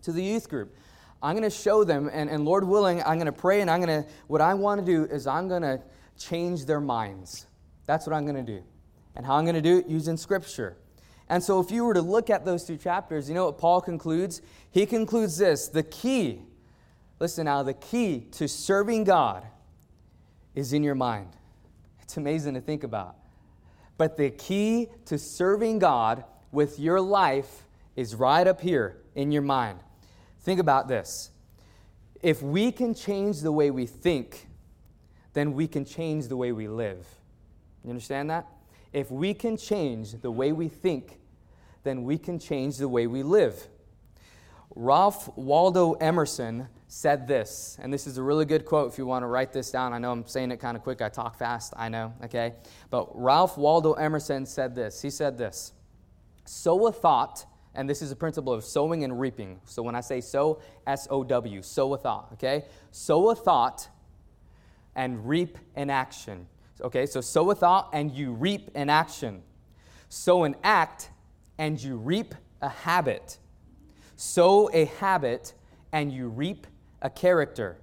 [0.03, 0.75] to the youth group.
[1.23, 3.83] I'm going to show them, and, and Lord willing, I'm going to pray, and I'm
[3.83, 5.83] going to, what I want to do is I'm going to
[6.19, 7.47] change their minds.
[7.87, 8.63] That's what I'm going to do.
[9.17, 9.87] And how I'm going to do it?
[9.87, 10.79] Using Scripture.
[11.31, 13.81] And so, if you were to look at those two chapters, you know what Paul
[13.81, 14.43] concludes?
[14.73, 16.43] He concludes this the key,
[17.21, 19.47] listen now, the key to serving God
[20.57, 21.29] is in your mind.
[22.03, 23.15] It's amazing to think about.
[23.97, 27.65] But the key to serving God with your life
[27.95, 29.79] is right up here in your mind.
[30.41, 31.31] Think about this.
[32.23, 34.49] If we can change the way we think,
[35.33, 37.07] then we can change the way we live.
[37.85, 38.49] You understand that?
[38.93, 41.20] If we can change the way we think,
[41.83, 43.69] then we can change the way we live.
[44.77, 49.23] Ralph Waldo Emerson said this, and this is a really good quote if you want
[49.23, 49.93] to write this down.
[49.93, 52.55] I know I'm saying it kind of quick, I talk fast, I know, okay?
[52.91, 55.03] But Ralph Waldo Emerson said this.
[55.03, 55.73] He said this
[56.45, 59.61] Sow a thought, and this is a principle of sowing and reaping.
[59.65, 62.65] So when I say sow, S O W, sow a thought, okay?
[62.91, 63.89] Sow a thought
[64.95, 66.47] and reap an action.
[66.81, 69.43] Okay, so sow a thought and you reap an action.
[70.09, 71.11] Sow an act
[71.61, 73.37] and you reap a habit.
[74.17, 75.53] Sow a habit
[75.93, 76.67] and you reap
[77.03, 77.77] a character.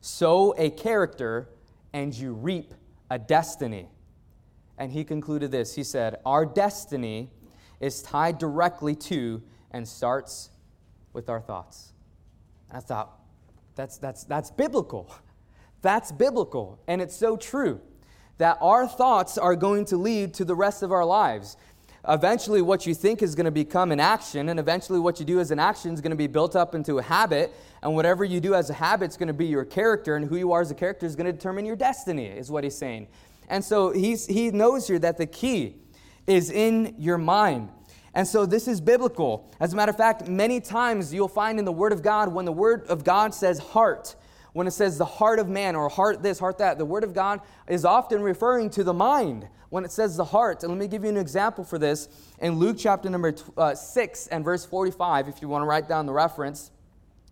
[0.00, 1.48] Sow a character
[1.92, 2.72] and you reap
[3.10, 3.88] a destiny.
[4.78, 7.30] And he concluded this He said, Our destiny
[7.80, 10.50] is tied directly to and starts
[11.12, 11.92] with our thoughts.
[12.68, 13.18] And I thought,
[13.74, 15.12] that's, that's, that's biblical.
[15.82, 16.78] That's biblical.
[16.86, 17.80] And it's so true
[18.38, 21.56] that our thoughts are going to lead to the rest of our lives
[22.08, 25.40] eventually what you think is going to become an action, and eventually what you do
[25.40, 28.40] as an action is going to be built up into a habit, and whatever you
[28.40, 30.70] do as a habit is going to be your character, and who you are as
[30.70, 33.08] a character is going to determine your destiny, is what he's saying.
[33.48, 35.76] And so he's, he knows here that the key
[36.26, 37.70] is in your mind.
[38.14, 39.48] And so this is biblical.
[39.60, 42.44] As a matter of fact, many times you'll find in the Word of God, when
[42.44, 44.16] the Word of God says heart,
[44.58, 47.14] when it says the heart of man or heart this, heart that, the Word of
[47.14, 50.64] God is often referring to the mind when it says the heart.
[50.64, 52.08] And let me give you an example for this
[52.40, 56.06] in Luke chapter number uh, 6 and verse 45, if you want to write down
[56.06, 56.72] the reference.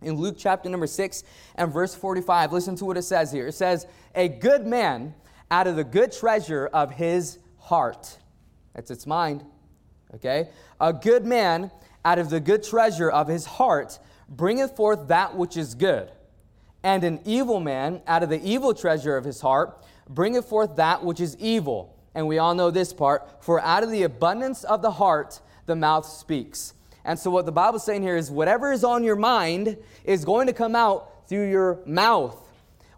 [0.01, 1.25] In Luke chapter number 6
[1.55, 3.47] and verse 45, listen to what it says here.
[3.47, 5.13] It says, A good man
[5.51, 8.19] out of the good treasure of his heart.
[8.73, 9.43] That's its mind.
[10.15, 10.47] Okay?
[10.79, 11.71] A good man
[12.05, 13.99] out of the good treasure of his heart
[14.29, 16.09] bringeth forth that which is good.
[16.87, 21.03] And an evil man out of the evil treasure of his heart bringeth forth that
[21.03, 24.81] which is evil and we all know this part for out of the abundance of
[24.81, 26.73] the heart, the mouth speaks.
[27.03, 30.47] And so, what the Bible's saying here is whatever is on your mind is going
[30.47, 32.41] to come out through your mouth.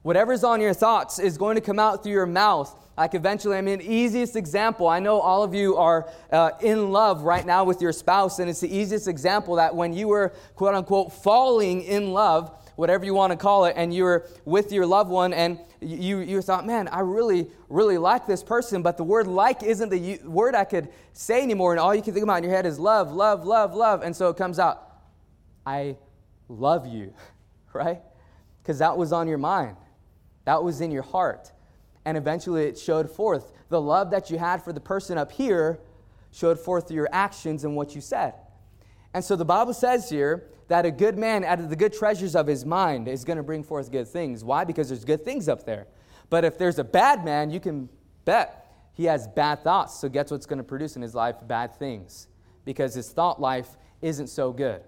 [0.03, 2.73] Whatever's on your thoughts is going to come out through your mouth.
[2.95, 4.87] Like eventually, I mean, easiest example.
[4.87, 8.49] I know all of you are uh, in love right now with your spouse, and
[8.49, 13.13] it's the easiest example that when you were quote unquote falling in love, whatever you
[13.13, 16.65] want to call it, and you were with your loved one and you, you thought,
[16.65, 20.63] man, I really, really like this person, but the word like isn't the word I
[20.63, 23.45] could say anymore, and all you can think about in your head is love, love,
[23.45, 24.01] love, love.
[24.01, 24.81] And so it comes out,
[25.65, 25.97] I
[26.47, 27.13] love you,
[27.73, 27.99] right?
[28.63, 29.75] Because that was on your mind.
[30.45, 31.51] That was in your heart.
[32.05, 33.51] And eventually it showed forth.
[33.67, 35.79] The love that you had for the person up here
[36.31, 38.35] showed forth through your actions and what you said.
[39.13, 42.35] And so the Bible says here that a good man, out of the good treasures
[42.35, 44.43] of his mind, is going to bring forth good things.
[44.43, 44.63] Why?
[44.63, 45.87] Because there's good things up there.
[46.29, 47.89] But if there's a bad man, you can
[48.23, 49.99] bet he has bad thoughts.
[49.99, 51.35] So guess what's going to produce in his life?
[51.47, 52.27] Bad things.
[52.65, 54.81] Because his thought life isn't so good.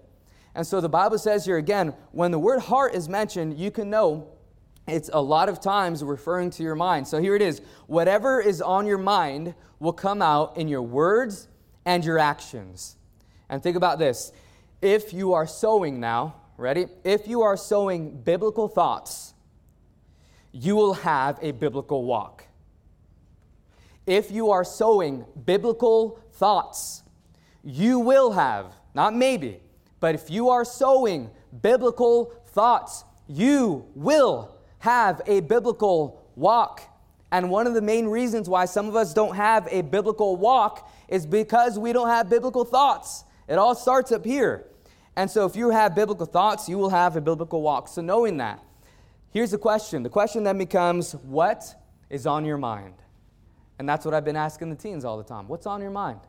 [0.54, 3.90] And so the Bible says here again, when the word heart is mentioned, you can
[3.90, 4.28] know
[4.86, 7.08] it's a lot of times referring to your mind.
[7.08, 11.48] So here it is whatever is on your mind will come out in your words
[11.84, 12.96] and your actions.
[13.48, 14.32] And think about this
[14.82, 16.88] if you are sowing now, ready?
[17.04, 19.32] If you are sowing biblical thoughts,
[20.50, 22.44] you will have a biblical walk.
[24.06, 27.04] If you are sowing biblical thoughts,
[27.62, 29.60] you will have, not maybe,
[30.00, 31.30] but if you are sowing
[31.62, 36.82] biblical thoughts, you will have a biblical walk.
[37.30, 40.90] And one of the main reasons why some of us don't have a biblical walk
[41.08, 43.24] is because we don't have biblical thoughts.
[43.48, 44.66] It all starts up here.
[45.16, 47.88] And so if you have biblical thoughts, you will have a biblical walk.
[47.88, 48.62] So knowing that,
[49.30, 50.02] here's the question.
[50.02, 51.74] The question then becomes what
[52.08, 52.94] is on your mind?
[53.78, 55.48] And that's what I've been asking the teens all the time.
[55.48, 56.20] What's on your mind?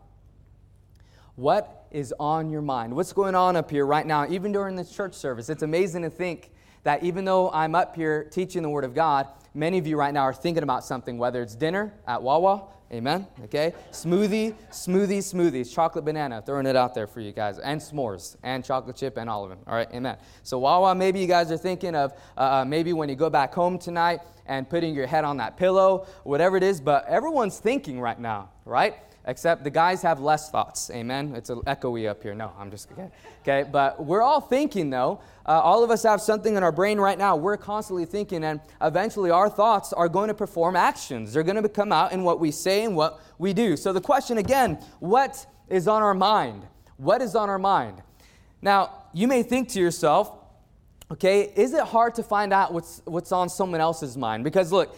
[1.35, 2.95] What is on your mind?
[2.95, 5.49] What's going on up here right now, even during this church service?
[5.49, 6.51] It's amazing to think
[6.83, 10.13] that even though I'm up here teaching the Word of God, many of you right
[10.13, 13.73] now are thinking about something, whether it's dinner at Wawa, amen, okay?
[13.91, 18.63] Smoothie, smoothie, smoothies, chocolate banana, throwing it out there for you guys, and s'mores, and
[18.63, 20.17] chocolate chip, and all of them, all right, amen.
[20.43, 23.53] So Wawa, maybe you guys are thinking of uh, uh, maybe when you go back
[23.53, 27.99] home tonight and putting your head on that pillow, whatever it is, but everyone's thinking
[27.99, 28.95] right now, right?
[29.25, 30.89] Except the guys have less thoughts.
[30.91, 31.33] Amen.
[31.35, 32.35] It's echoey up here.
[32.35, 33.11] No, I'm just kidding.
[33.41, 35.21] Okay, but we're all thinking though.
[35.45, 37.35] Uh, all of us have something in our brain right now.
[37.35, 41.33] We're constantly thinking, and eventually our thoughts are going to perform actions.
[41.33, 43.77] They're going to come out in what we say and what we do.
[43.77, 46.65] So the question again: What is on our mind?
[46.97, 48.01] What is on our mind?
[48.61, 50.31] Now you may think to yourself,
[51.11, 54.43] okay, is it hard to find out what's what's on someone else's mind?
[54.43, 54.95] Because look.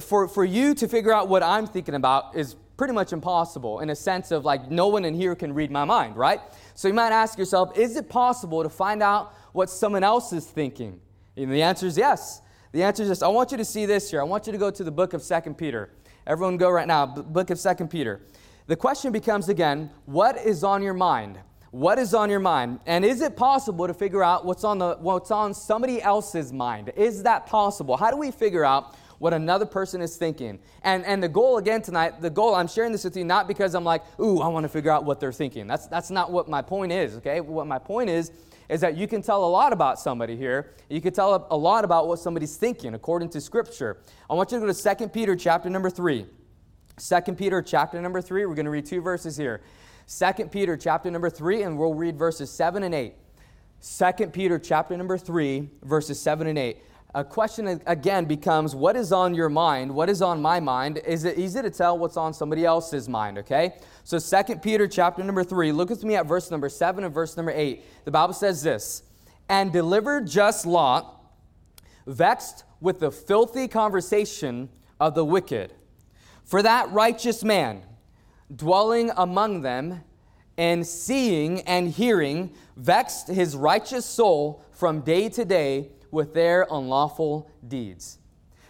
[0.00, 3.90] For, for you to figure out what I'm thinking about is pretty much impossible in
[3.90, 6.40] a sense of like no one in here can read my mind, right?
[6.74, 10.46] So you might ask yourself, is it possible to find out what someone else is
[10.46, 11.00] thinking?
[11.36, 12.40] And the answer is yes.
[12.72, 13.22] The answer is yes.
[13.22, 14.20] I want you to see this here.
[14.20, 15.90] I want you to go to the book of Second Peter.
[16.26, 18.20] Everyone go right now, book of Second Peter.
[18.66, 21.38] The question becomes again, what is on your mind?
[21.70, 22.80] What is on your mind?
[22.86, 26.92] And is it possible to figure out what's on the what's on somebody else's mind?
[26.96, 27.96] Is that possible?
[27.96, 30.58] How do we figure out what another person is thinking.
[30.82, 33.74] And, and the goal, again, tonight, the goal, I'm sharing this with you not because
[33.74, 35.66] I'm like, ooh, I want to figure out what they're thinking.
[35.66, 37.40] That's, that's not what my point is, okay?
[37.40, 38.32] What my point is,
[38.68, 40.72] is that you can tell a lot about somebody here.
[40.88, 43.98] You can tell a lot about what somebody's thinking according to Scripture.
[44.28, 46.26] I want you to go to 2 Peter chapter number 3.
[46.96, 49.62] 2 Peter chapter number 3, we're going to read two verses here.
[50.08, 53.14] 2 Peter chapter number 3, and we'll read verses 7 and 8.
[53.82, 56.78] 2 Peter chapter number 3, verses 7 and 8
[57.14, 59.94] a question again becomes what is on your mind?
[59.94, 60.98] What is on my mind?
[61.06, 63.76] Is it easy to tell what's on somebody else's mind okay?
[64.02, 67.36] So 2 peter chapter number 3 look with me at verse number 7 and verse
[67.36, 69.04] number 8 the bible says this
[69.48, 71.24] and delivered just lot
[72.06, 74.68] vexed with the filthy conversation
[75.00, 75.72] of the wicked.
[76.44, 77.82] For that righteous man
[78.54, 80.02] dwelling among them
[80.56, 87.50] and seeing and hearing vexed his righteous soul from day to day with their unlawful
[87.66, 88.18] deeds.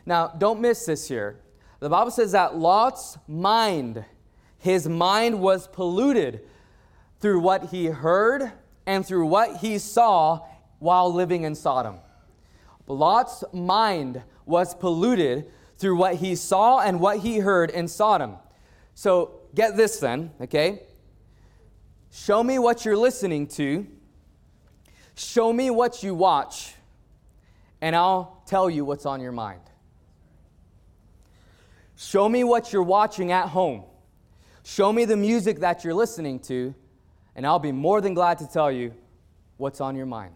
[0.07, 1.41] Now, don't miss this here.
[1.79, 4.05] The Bible says that Lot's mind,
[4.59, 6.41] his mind was polluted
[7.21, 8.51] through what he heard
[8.87, 10.41] and through what he saw
[10.79, 11.99] while living in Sodom.
[12.87, 18.37] Lot's mind was polluted through what he saw and what he heard in Sodom.
[18.95, 20.83] So get this then, okay?
[22.11, 23.87] Show me what you're listening to.
[25.15, 26.74] Show me what you watch
[27.85, 29.61] and I'll tell you what's on your mind.
[31.97, 33.85] Show me what you're watching at home.
[34.65, 36.75] Show me the music that you're listening to,
[37.37, 38.95] and I'll be more than glad to tell you
[39.59, 40.35] what's on your mind.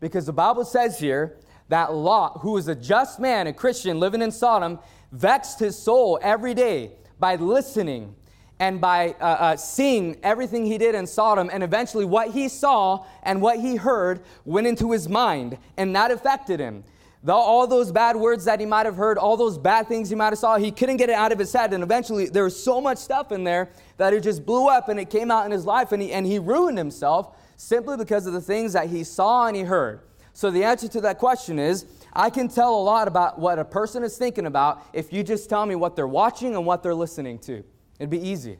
[0.00, 1.36] Because the Bible says here
[1.68, 4.78] that Lot, who was a just man, a Christian living in Sodom,
[5.12, 8.14] vexed his soul every day by listening
[8.58, 13.04] and by uh, uh, seeing everything he did in Sodom, and eventually what he saw
[13.22, 16.84] and what he heard went into his mind, and that affected him.
[17.22, 20.14] The, all those bad words that he might have heard, all those bad things he
[20.14, 21.72] might have saw, he couldn't get it out of his head.
[21.72, 25.00] And eventually, there was so much stuff in there that it just blew up and
[25.00, 28.32] it came out in his life, and he, and he ruined himself simply because of
[28.32, 30.00] the things that he saw and he heard.
[30.32, 33.64] So, the answer to that question is I can tell a lot about what a
[33.64, 36.94] person is thinking about if you just tell me what they're watching and what they're
[36.94, 37.64] listening to.
[37.98, 38.58] It'd be easy.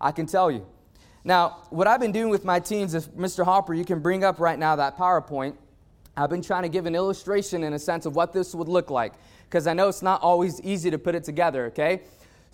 [0.00, 0.66] I can tell you.
[1.24, 3.44] Now, what I've been doing with my teens is, Mr.
[3.44, 5.56] Hopper, you can bring up right now that PowerPoint.
[6.16, 8.90] I've been trying to give an illustration in a sense of what this would look
[8.90, 9.14] like
[9.44, 12.02] because I know it's not always easy to put it together, okay?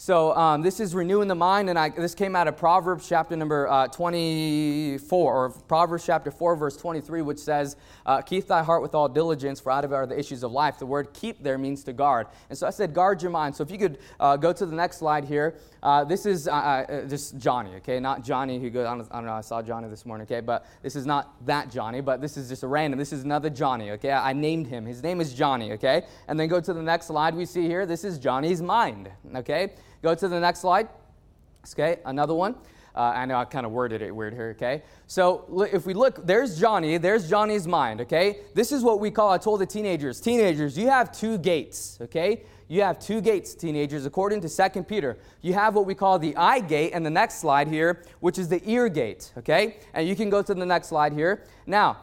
[0.02, 3.36] So um, this is renewing the mind, and I, this came out of Proverbs chapter
[3.36, 8.82] number uh, 24, or Proverbs chapter 4, verse 23, which says, uh, Keep thy heart
[8.82, 10.80] with all diligence, for out of it are the issues of life.
[10.80, 12.26] The word keep there means to guard.
[12.50, 13.54] And so I said, guard your mind.
[13.54, 15.54] So if you could uh, go to the next slide here.
[15.82, 17.98] Uh, this is uh, uh, Johnny, okay?
[17.98, 20.40] Not Johnny who goes, I don't, I don't know, I saw Johnny this morning, okay?
[20.40, 22.98] But this is not that Johnny, but this is just a random.
[22.98, 24.12] This is another Johnny, okay?
[24.12, 24.86] I named him.
[24.86, 26.04] His name is Johnny, okay?
[26.28, 27.84] And then go to the next slide we see here.
[27.84, 29.72] This is Johnny's mind, okay?
[30.02, 30.88] Go to the next slide.
[31.72, 32.56] Okay, another one.
[32.94, 34.82] Uh, I know I kind of worded it weird here, okay?
[35.06, 38.40] So if we look, there's Johnny, there's Johnny's mind, okay?
[38.54, 42.42] This is what we call, I told the teenagers, teenagers, you have two gates, okay?
[42.68, 45.18] You have two gates, teenagers, according to 2 Peter.
[45.40, 48.48] You have what we call the eye gate, and the next slide here, which is
[48.48, 49.78] the ear gate, okay?
[49.94, 51.44] And you can go to the next slide here.
[51.66, 51.98] Now,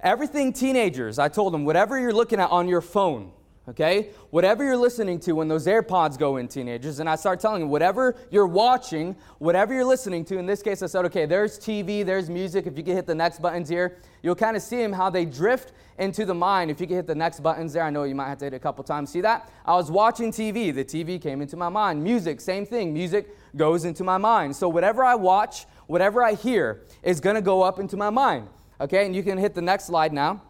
[0.00, 3.32] everything teenagers, I told them, whatever you're looking at on your phone,
[3.68, 4.10] okay?
[4.30, 7.70] Whatever you're listening to when those AirPods go in, teenagers, and I start telling them,
[7.70, 12.04] whatever you're watching, whatever you're listening to, in this case, I said, okay, there's TV,
[12.04, 12.66] there's music.
[12.66, 15.24] If you can hit the next buttons here, you'll kind of see them how they
[15.24, 16.70] drift into the mind.
[16.70, 18.52] If you can hit the next buttons there, I know you might have to hit
[18.52, 19.10] it a couple times.
[19.10, 19.50] See that?
[19.64, 22.02] I was watching TV, the TV came into my mind.
[22.02, 22.92] Music, same thing.
[22.92, 24.56] Music goes into my mind.
[24.56, 28.48] So whatever I watch, whatever I hear, is going to go up into my mind.
[28.80, 30.42] Okay, and you can hit the next slide now.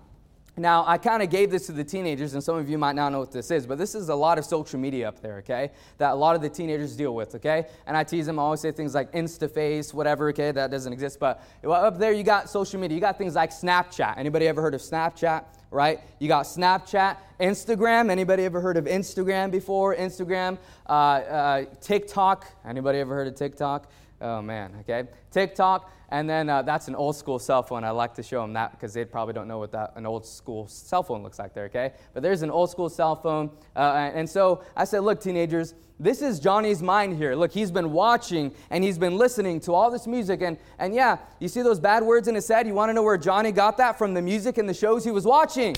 [0.56, 3.10] Now, I kind of gave this to the teenagers, and some of you might not
[3.10, 5.72] know what this is, but this is a lot of social media up there, okay?
[5.98, 7.66] That a lot of the teenagers deal with, okay?
[7.88, 10.52] And I tease them, I always say things like InstaFace, whatever, okay?
[10.52, 11.18] That doesn't exist.
[11.18, 12.94] But up there, you got social media.
[12.94, 14.16] You got things like Snapchat.
[14.16, 15.98] Anybody ever heard of Snapchat, right?
[16.20, 18.08] You got Snapchat, Instagram.
[18.08, 19.96] Anybody ever heard of Instagram before?
[19.96, 22.46] Instagram, uh, uh, TikTok.
[22.64, 23.90] Anybody ever heard of TikTok?
[24.20, 25.08] Oh, man, okay?
[25.30, 25.90] TikTok.
[26.10, 27.82] And then uh, that's an old school cell phone.
[27.82, 30.24] I like to show them that because they probably don't know what that an old
[30.24, 31.92] school cell phone looks like there, okay?
[32.12, 33.50] But there's an old school cell phone.
[33.74, 37.34] Uh, and so I said, look, teenagers, this is Johnny's mind here.
[37.34, 40.42] Look, he's been watching and he's been listening to all this music.
[40.42, 42.66] And, and yeah, you see those bad words in his head?
[42.66, 43.98] You want to know where Johnny got that?
[43.98, 45.74] From the music and the shows he was watching.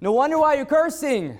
[0.00, 1.38] No wonder why you're cursing.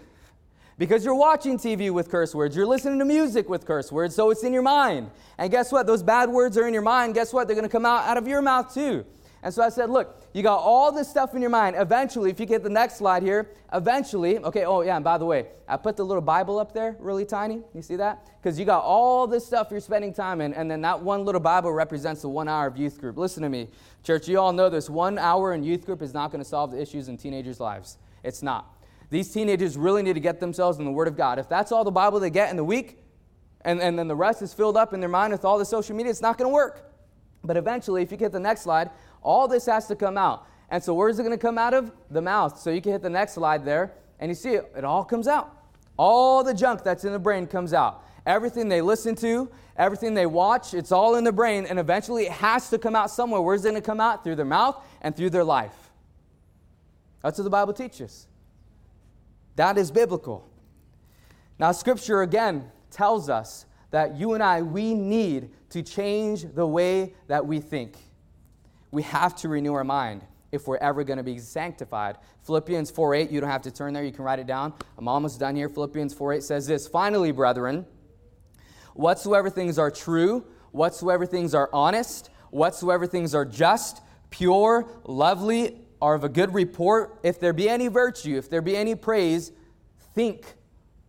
[0.79, 4.31] Because you're watching TV with curse words, you're listening to music with curse words, so
[4.31, 5.11] it's in your mind.
[5.39, 5.87] And guess what?
[5.87, 7.15] Those bad words are in your mind.
[7.15, 7.47] Guess what?
[7.47, 9.07] They're going to come out out of your mouth too.
[9.43, 11.77] And so I said, look, you got all this stuff in your mind.
[11.79, 15.25] Eventually, if you get the next slide here, eventually, okay, oh yeah, and by the
[15.25, 17.63] way, I put the little Bible up there really tiny.
[17.73, 18.29] You see that?
[18.43, 21.41] Because you got all this stuff you're spending time in, and then that one little
[21.41, 23.17] Bible represents the one hour of youth group.
[23.17, 23.69] Listen to me,
[24.03, 24.91] church, you all know this.
[24.91, 27.99] One hour in youth group is not going to solve the issues in teenagers' lives.
[28.25, 28.76] It's not.
[29.11, 31.39] These teenagers really need to get themselves in the Word of God.
[31.39, 32.99] If that's all the Bible they get in the week,
[33.63, 35.95] and, and then the rest is filled up in their mind with all the social
[35.95, 36.93] media, it's not going to work.
[37.45, 38.91] But eventually, if you get the next slide,
[39.23, 40.47] all this has to come out.
[40.71, 41.93] And so, where is it going to come out of?
[42.11, 42.59] The mouth.
[42.59, 45.29] So, you can hit the next slide there, and you see it, it all comes
[45.29, 45.53] out.
[45.97, 48.03] All the junk that's in the brain comes out.
[48.27, 52.33] Everything they listen to, everything they watch, it's all in the brain, and eventually it
[52.33, 53.41] has to come out somewhere.
[53.41, 54.25] Where's it going to come out?
[54.25, 55.91] Through their mouth and through their life.
[57.23, 58.27] That's what the Bible teaches.
[59.57, 60.49] That is biblical.
[61.59, 67.15] Now, Scripture again tells us that you and I, we need to change the way
[67.29, 67.97] that we think.
[68.91, 72.19] We have to renew our mind if we're ever going to be sanctified.
[72.43, 74.75] Philippians 4:8, you don't have to turn there, you can write it down.
[74.97, 75.69] I'm almost done here.
[75.69, 77.87] Philippians 4:8 says this, "Finally, brethren,
[78.95, 84.01] whatsoever things are true, whatsoever things are honest, whatsoever things are just,
[84.31, 88.77] pure, lovely, are of a good report, if there be any virtue, if there be
[88.77, 89.53] any praise,
[90.15, 90.55] think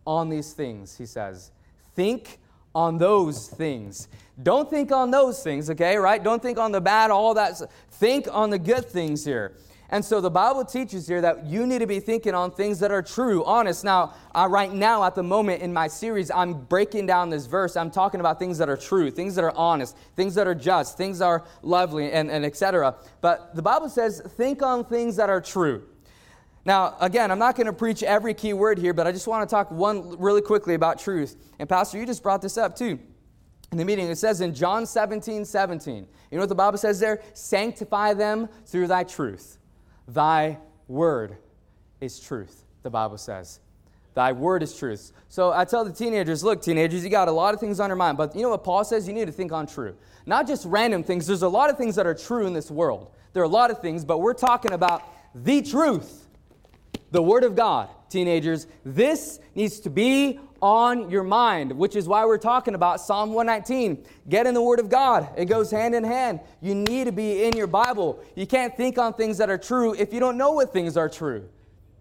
[0.06, 1.50] on these things, he says.
[1.94, 2.38] Think
[2.74, 4.08] on those things.
[4.42, 6.22] Don't think on those things, okay, right?
[6.22, 7.60] Don't think on the bad, all that.
[7.90, 9.56] Think on the good things here.
[9.90, 12.90] And so the Bible teaches here that you need to be thinking on things that
[12.90, 13.84] are true, honest.
[13.84, 17.74] Now, uh, right now, at the moment in my series, I'm breaking down this verse.
[17.74, 20.98] I'm talking about things that are true, things that are honest, things that are just,
[20.98, 22.96] things that are lovely, and, and etc.
[23.22, 25.84] But the Bible says, think on things that are true.
[26.66, 29.48] Now, again, I'm not going to preach every key word here, but I just want
[29.48, 31.34] to talk one really quickly about truth.
[31.58, 32.98] And Pastor, you just brought this up too
[33.72, 34.08] in the meeting.
[34.08, 37.22] It says in John 17, 17, you know what the Bible says there?
[37.32, 39.57] Sanctify them through thy truth.
[40.08, 41.36] Thy word
[42.00, 43.60] is truth, the Bible says.
[44.14, 45.12] Thy word is truth.
[45.28, 47.96] So I tell the teenagers, look, teenagers, you got a lot of things on your
[47.96, 49.06] mind, but you know what Paul says?
[49.06, 49.94] You need to think on true.
[50.26, 51.26] Not just random things.
[51.26, 53.12] There's a lot of things that are true in this world.
[53.32, 55.02] There are a lot of things, but we're talking about
[55.34, 56.26] the truth.
[57.10, 58.66] the Word of God, teenagers.
[58.84, 64.04] This needs to be on your mind, which is why we're talking about Psalm 119.
[64.28, 66.40] Get in the Word of God, it goes hand in hand.
[66.60, 68.22] You need to be in your Bible.
[68.34, 71.08] You can't think on things that are true if you don't know what things are
[71.08, 71.48] true.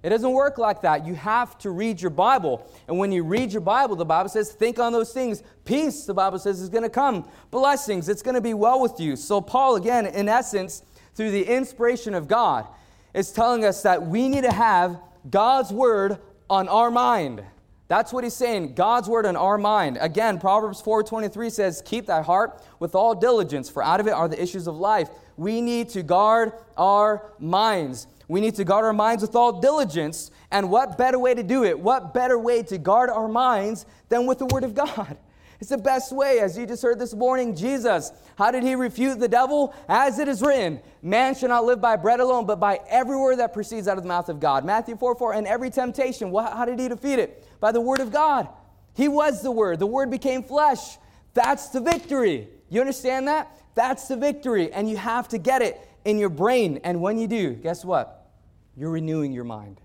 [0.03, 1.05] It doesn't work like that.
[1.05, 2.65] You have to read your Bible.
[2.87, 5.43] And when you read your Bible, the Bible says, think on those things.
[5.65, 7.27] Peace, the Bible says, is going to come.
[7.49, 9.15] Blessings, it's going to be well with you.
[9.15, 10.83] So, Paul, again, in essence,
[11.15, 12.67] through the inspiration of God,
[13.13, 14.99] is telling us that we need to have
[15.29, 17.43] God's word on our mind.
[17.87, 19.97] That's what he's saying, God's word in our mind.
[20.01, 24.27] Again, Proverbs 4:23 says, "Keep thy heart with all diligence, for out of it are
[24.27, 28.07] the issues of life." We need to guard our minds.
[28.27, 30.31] We need to guard our minds with all diligence.
[30.51, 31.79] And what better way to do it?
[31.79, 35.17] What better way to guard our minds than with the word of God?
[35.59, 37.55] It's the best way, as you just heard this morning.
[37.55, 39.73] Jesus, how did he refute the devil?
[39.89, 43.39] As it is written, man shall not live by bread alone, but by every word
[43.39, 44.65] that proceeds out of the mouth of God.
[44.65, 47.43] Matthew 4 4, and every temptation, how did he defeat it?
[47.59, 48.47] By the word of God.
[48.93, 50.97] He was the word, the word became flesh.
[51.33, 52.47] That's the victory.
[52.69, 53.51] You understand that?
[53.73, 56.81] That's the victory, and you have to get it in your brain.
[56.83, 58.29] And when you do, guess what?
[58.75, 59.81] You're renewing your mind.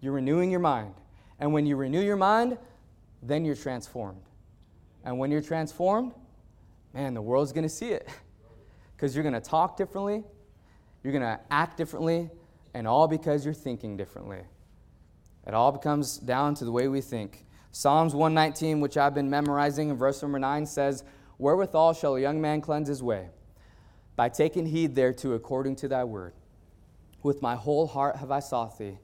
[0.00, 0.94] You're renewing your mind.
[1.38, 2.58] And when you renew your mind,
[3.22, 4.22] then you're transformed.
[5.04, 6.12] And when you're transformed,
[6.92, 8.08] man, the world's going to see it.
[8.96, 10.22] Because you're going to talk differently,
[11.02, 12.28] you're going to act differently,
[12.74, 14.40] and all because you're thinking differently.
[15.46, 17.46] It all comes down to the way we think.
[17.72, 21.02] Psalms 119, which I've been memorizing in verse number 9, says,
[21.38, 23.30] Wherewithal shall a young man cleanse his way?
[24.16, 26.34] By taking heed thereto according to thy word.
[27.22, 28.98] With my whole heart have I sought thee.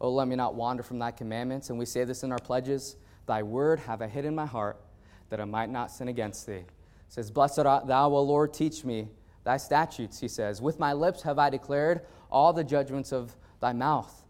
[0.00, 1.68] Oh, let me not wander from thy commandments.
[1.68, 2.96] And we say this in our pledges
[3.26, 4.80] Thy word have I hid in my heart
[5.32, 6.52] that I might not sin against thee.
[6.56, 6.66] It
[7.08, 9.08] says, Blessed art thou, O Lord, teach me
[9.44, 10.60] thy statutes, he says.
[10.60, 14.26] With my lips have I declared all the judgments of thy mouth.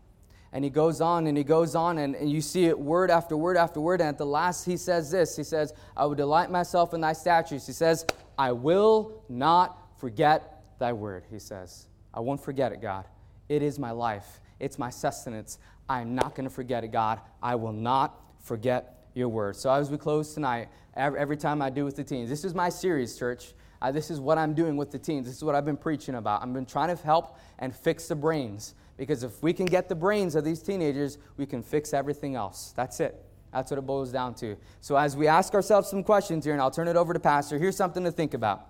[0.52, 3.36] And he goes on and he goes on, and, and you see it word after
[3.36, 4.00] word after word.
[4.00, 7.14] And at the last, he says this He says, I will delight myself in thy
[7.14, 7.66] statutes.
[7.66, 8.06] He says,
[8.38, 11.88] I will not forget thy word, he says.
[12.14, 13.06] I won't forget it, God.
[13.48, 15.58] It is my life, it's my sustenance.
[15.88, 17.18] I'm not going to forget it, God.
[17.42, 19.56] I will not forget your word.
[19.56, 22.68] So as we close tonight, every time I do with the teens, this is my
[22.68, 23.52] series, church.
[23.80, 25.26] Uh, this is what I'm doing with the teens.
[25.26, 26.42] This is what I've been preaching about.
[26.42, 28.74] I've been trying to help and fix the brains.
[28.96, 32.72] Because if we can get the brains of these teenagers, we can fix everything else.
[32.76, 33.24] That's it.
[33.52, 34.56] That's what it boils down to.
[34.80, 37.58] So, as we ask ourselves some questions here, and I'll turn it over to Pastor,
[37.58, 38.66] here's something to think about.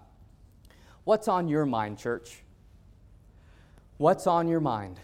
[1.05, 2.43] What's on your mind, church?
[3.99, 4.99] What's on your mind?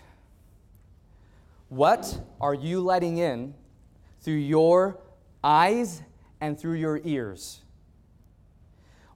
[1.68, 3.54] What are you letting in
[4.20, 4.98] through your
[5.44, 6.02] eyes
[6.40, 7.60] and through your ears.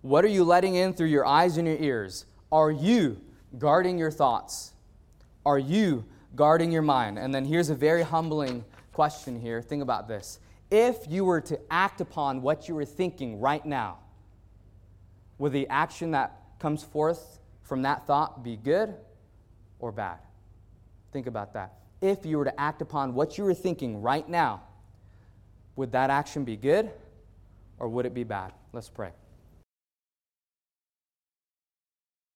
[0.01, 2.27] What are you letting in through your eyes and your ears?
[2.51, 3.20] Are you
[3.59, 4.73] guarding your thoughts?
[5.47, 6.05] Are you
[6.35, 7.18] guarding your mind?
[7.18, 9.62] And then here's a very humbling question here.
[9.62, 10.41] Think about this.
[10.70, 13.99] If you were to act upon what you were thinking right now,
[15.39, 18.95] would the action that comes forth from that thought be good
[19.79, 20.18] or bad?
[21.12, 21.75] Think about that.
[22.01, 24.62] If you were to act upon what you were thinking right now,
[25.77, 26.91] would that action be good
[27.83, 28.53] or would it be bad?
[28.72, 29.11] Let's pray.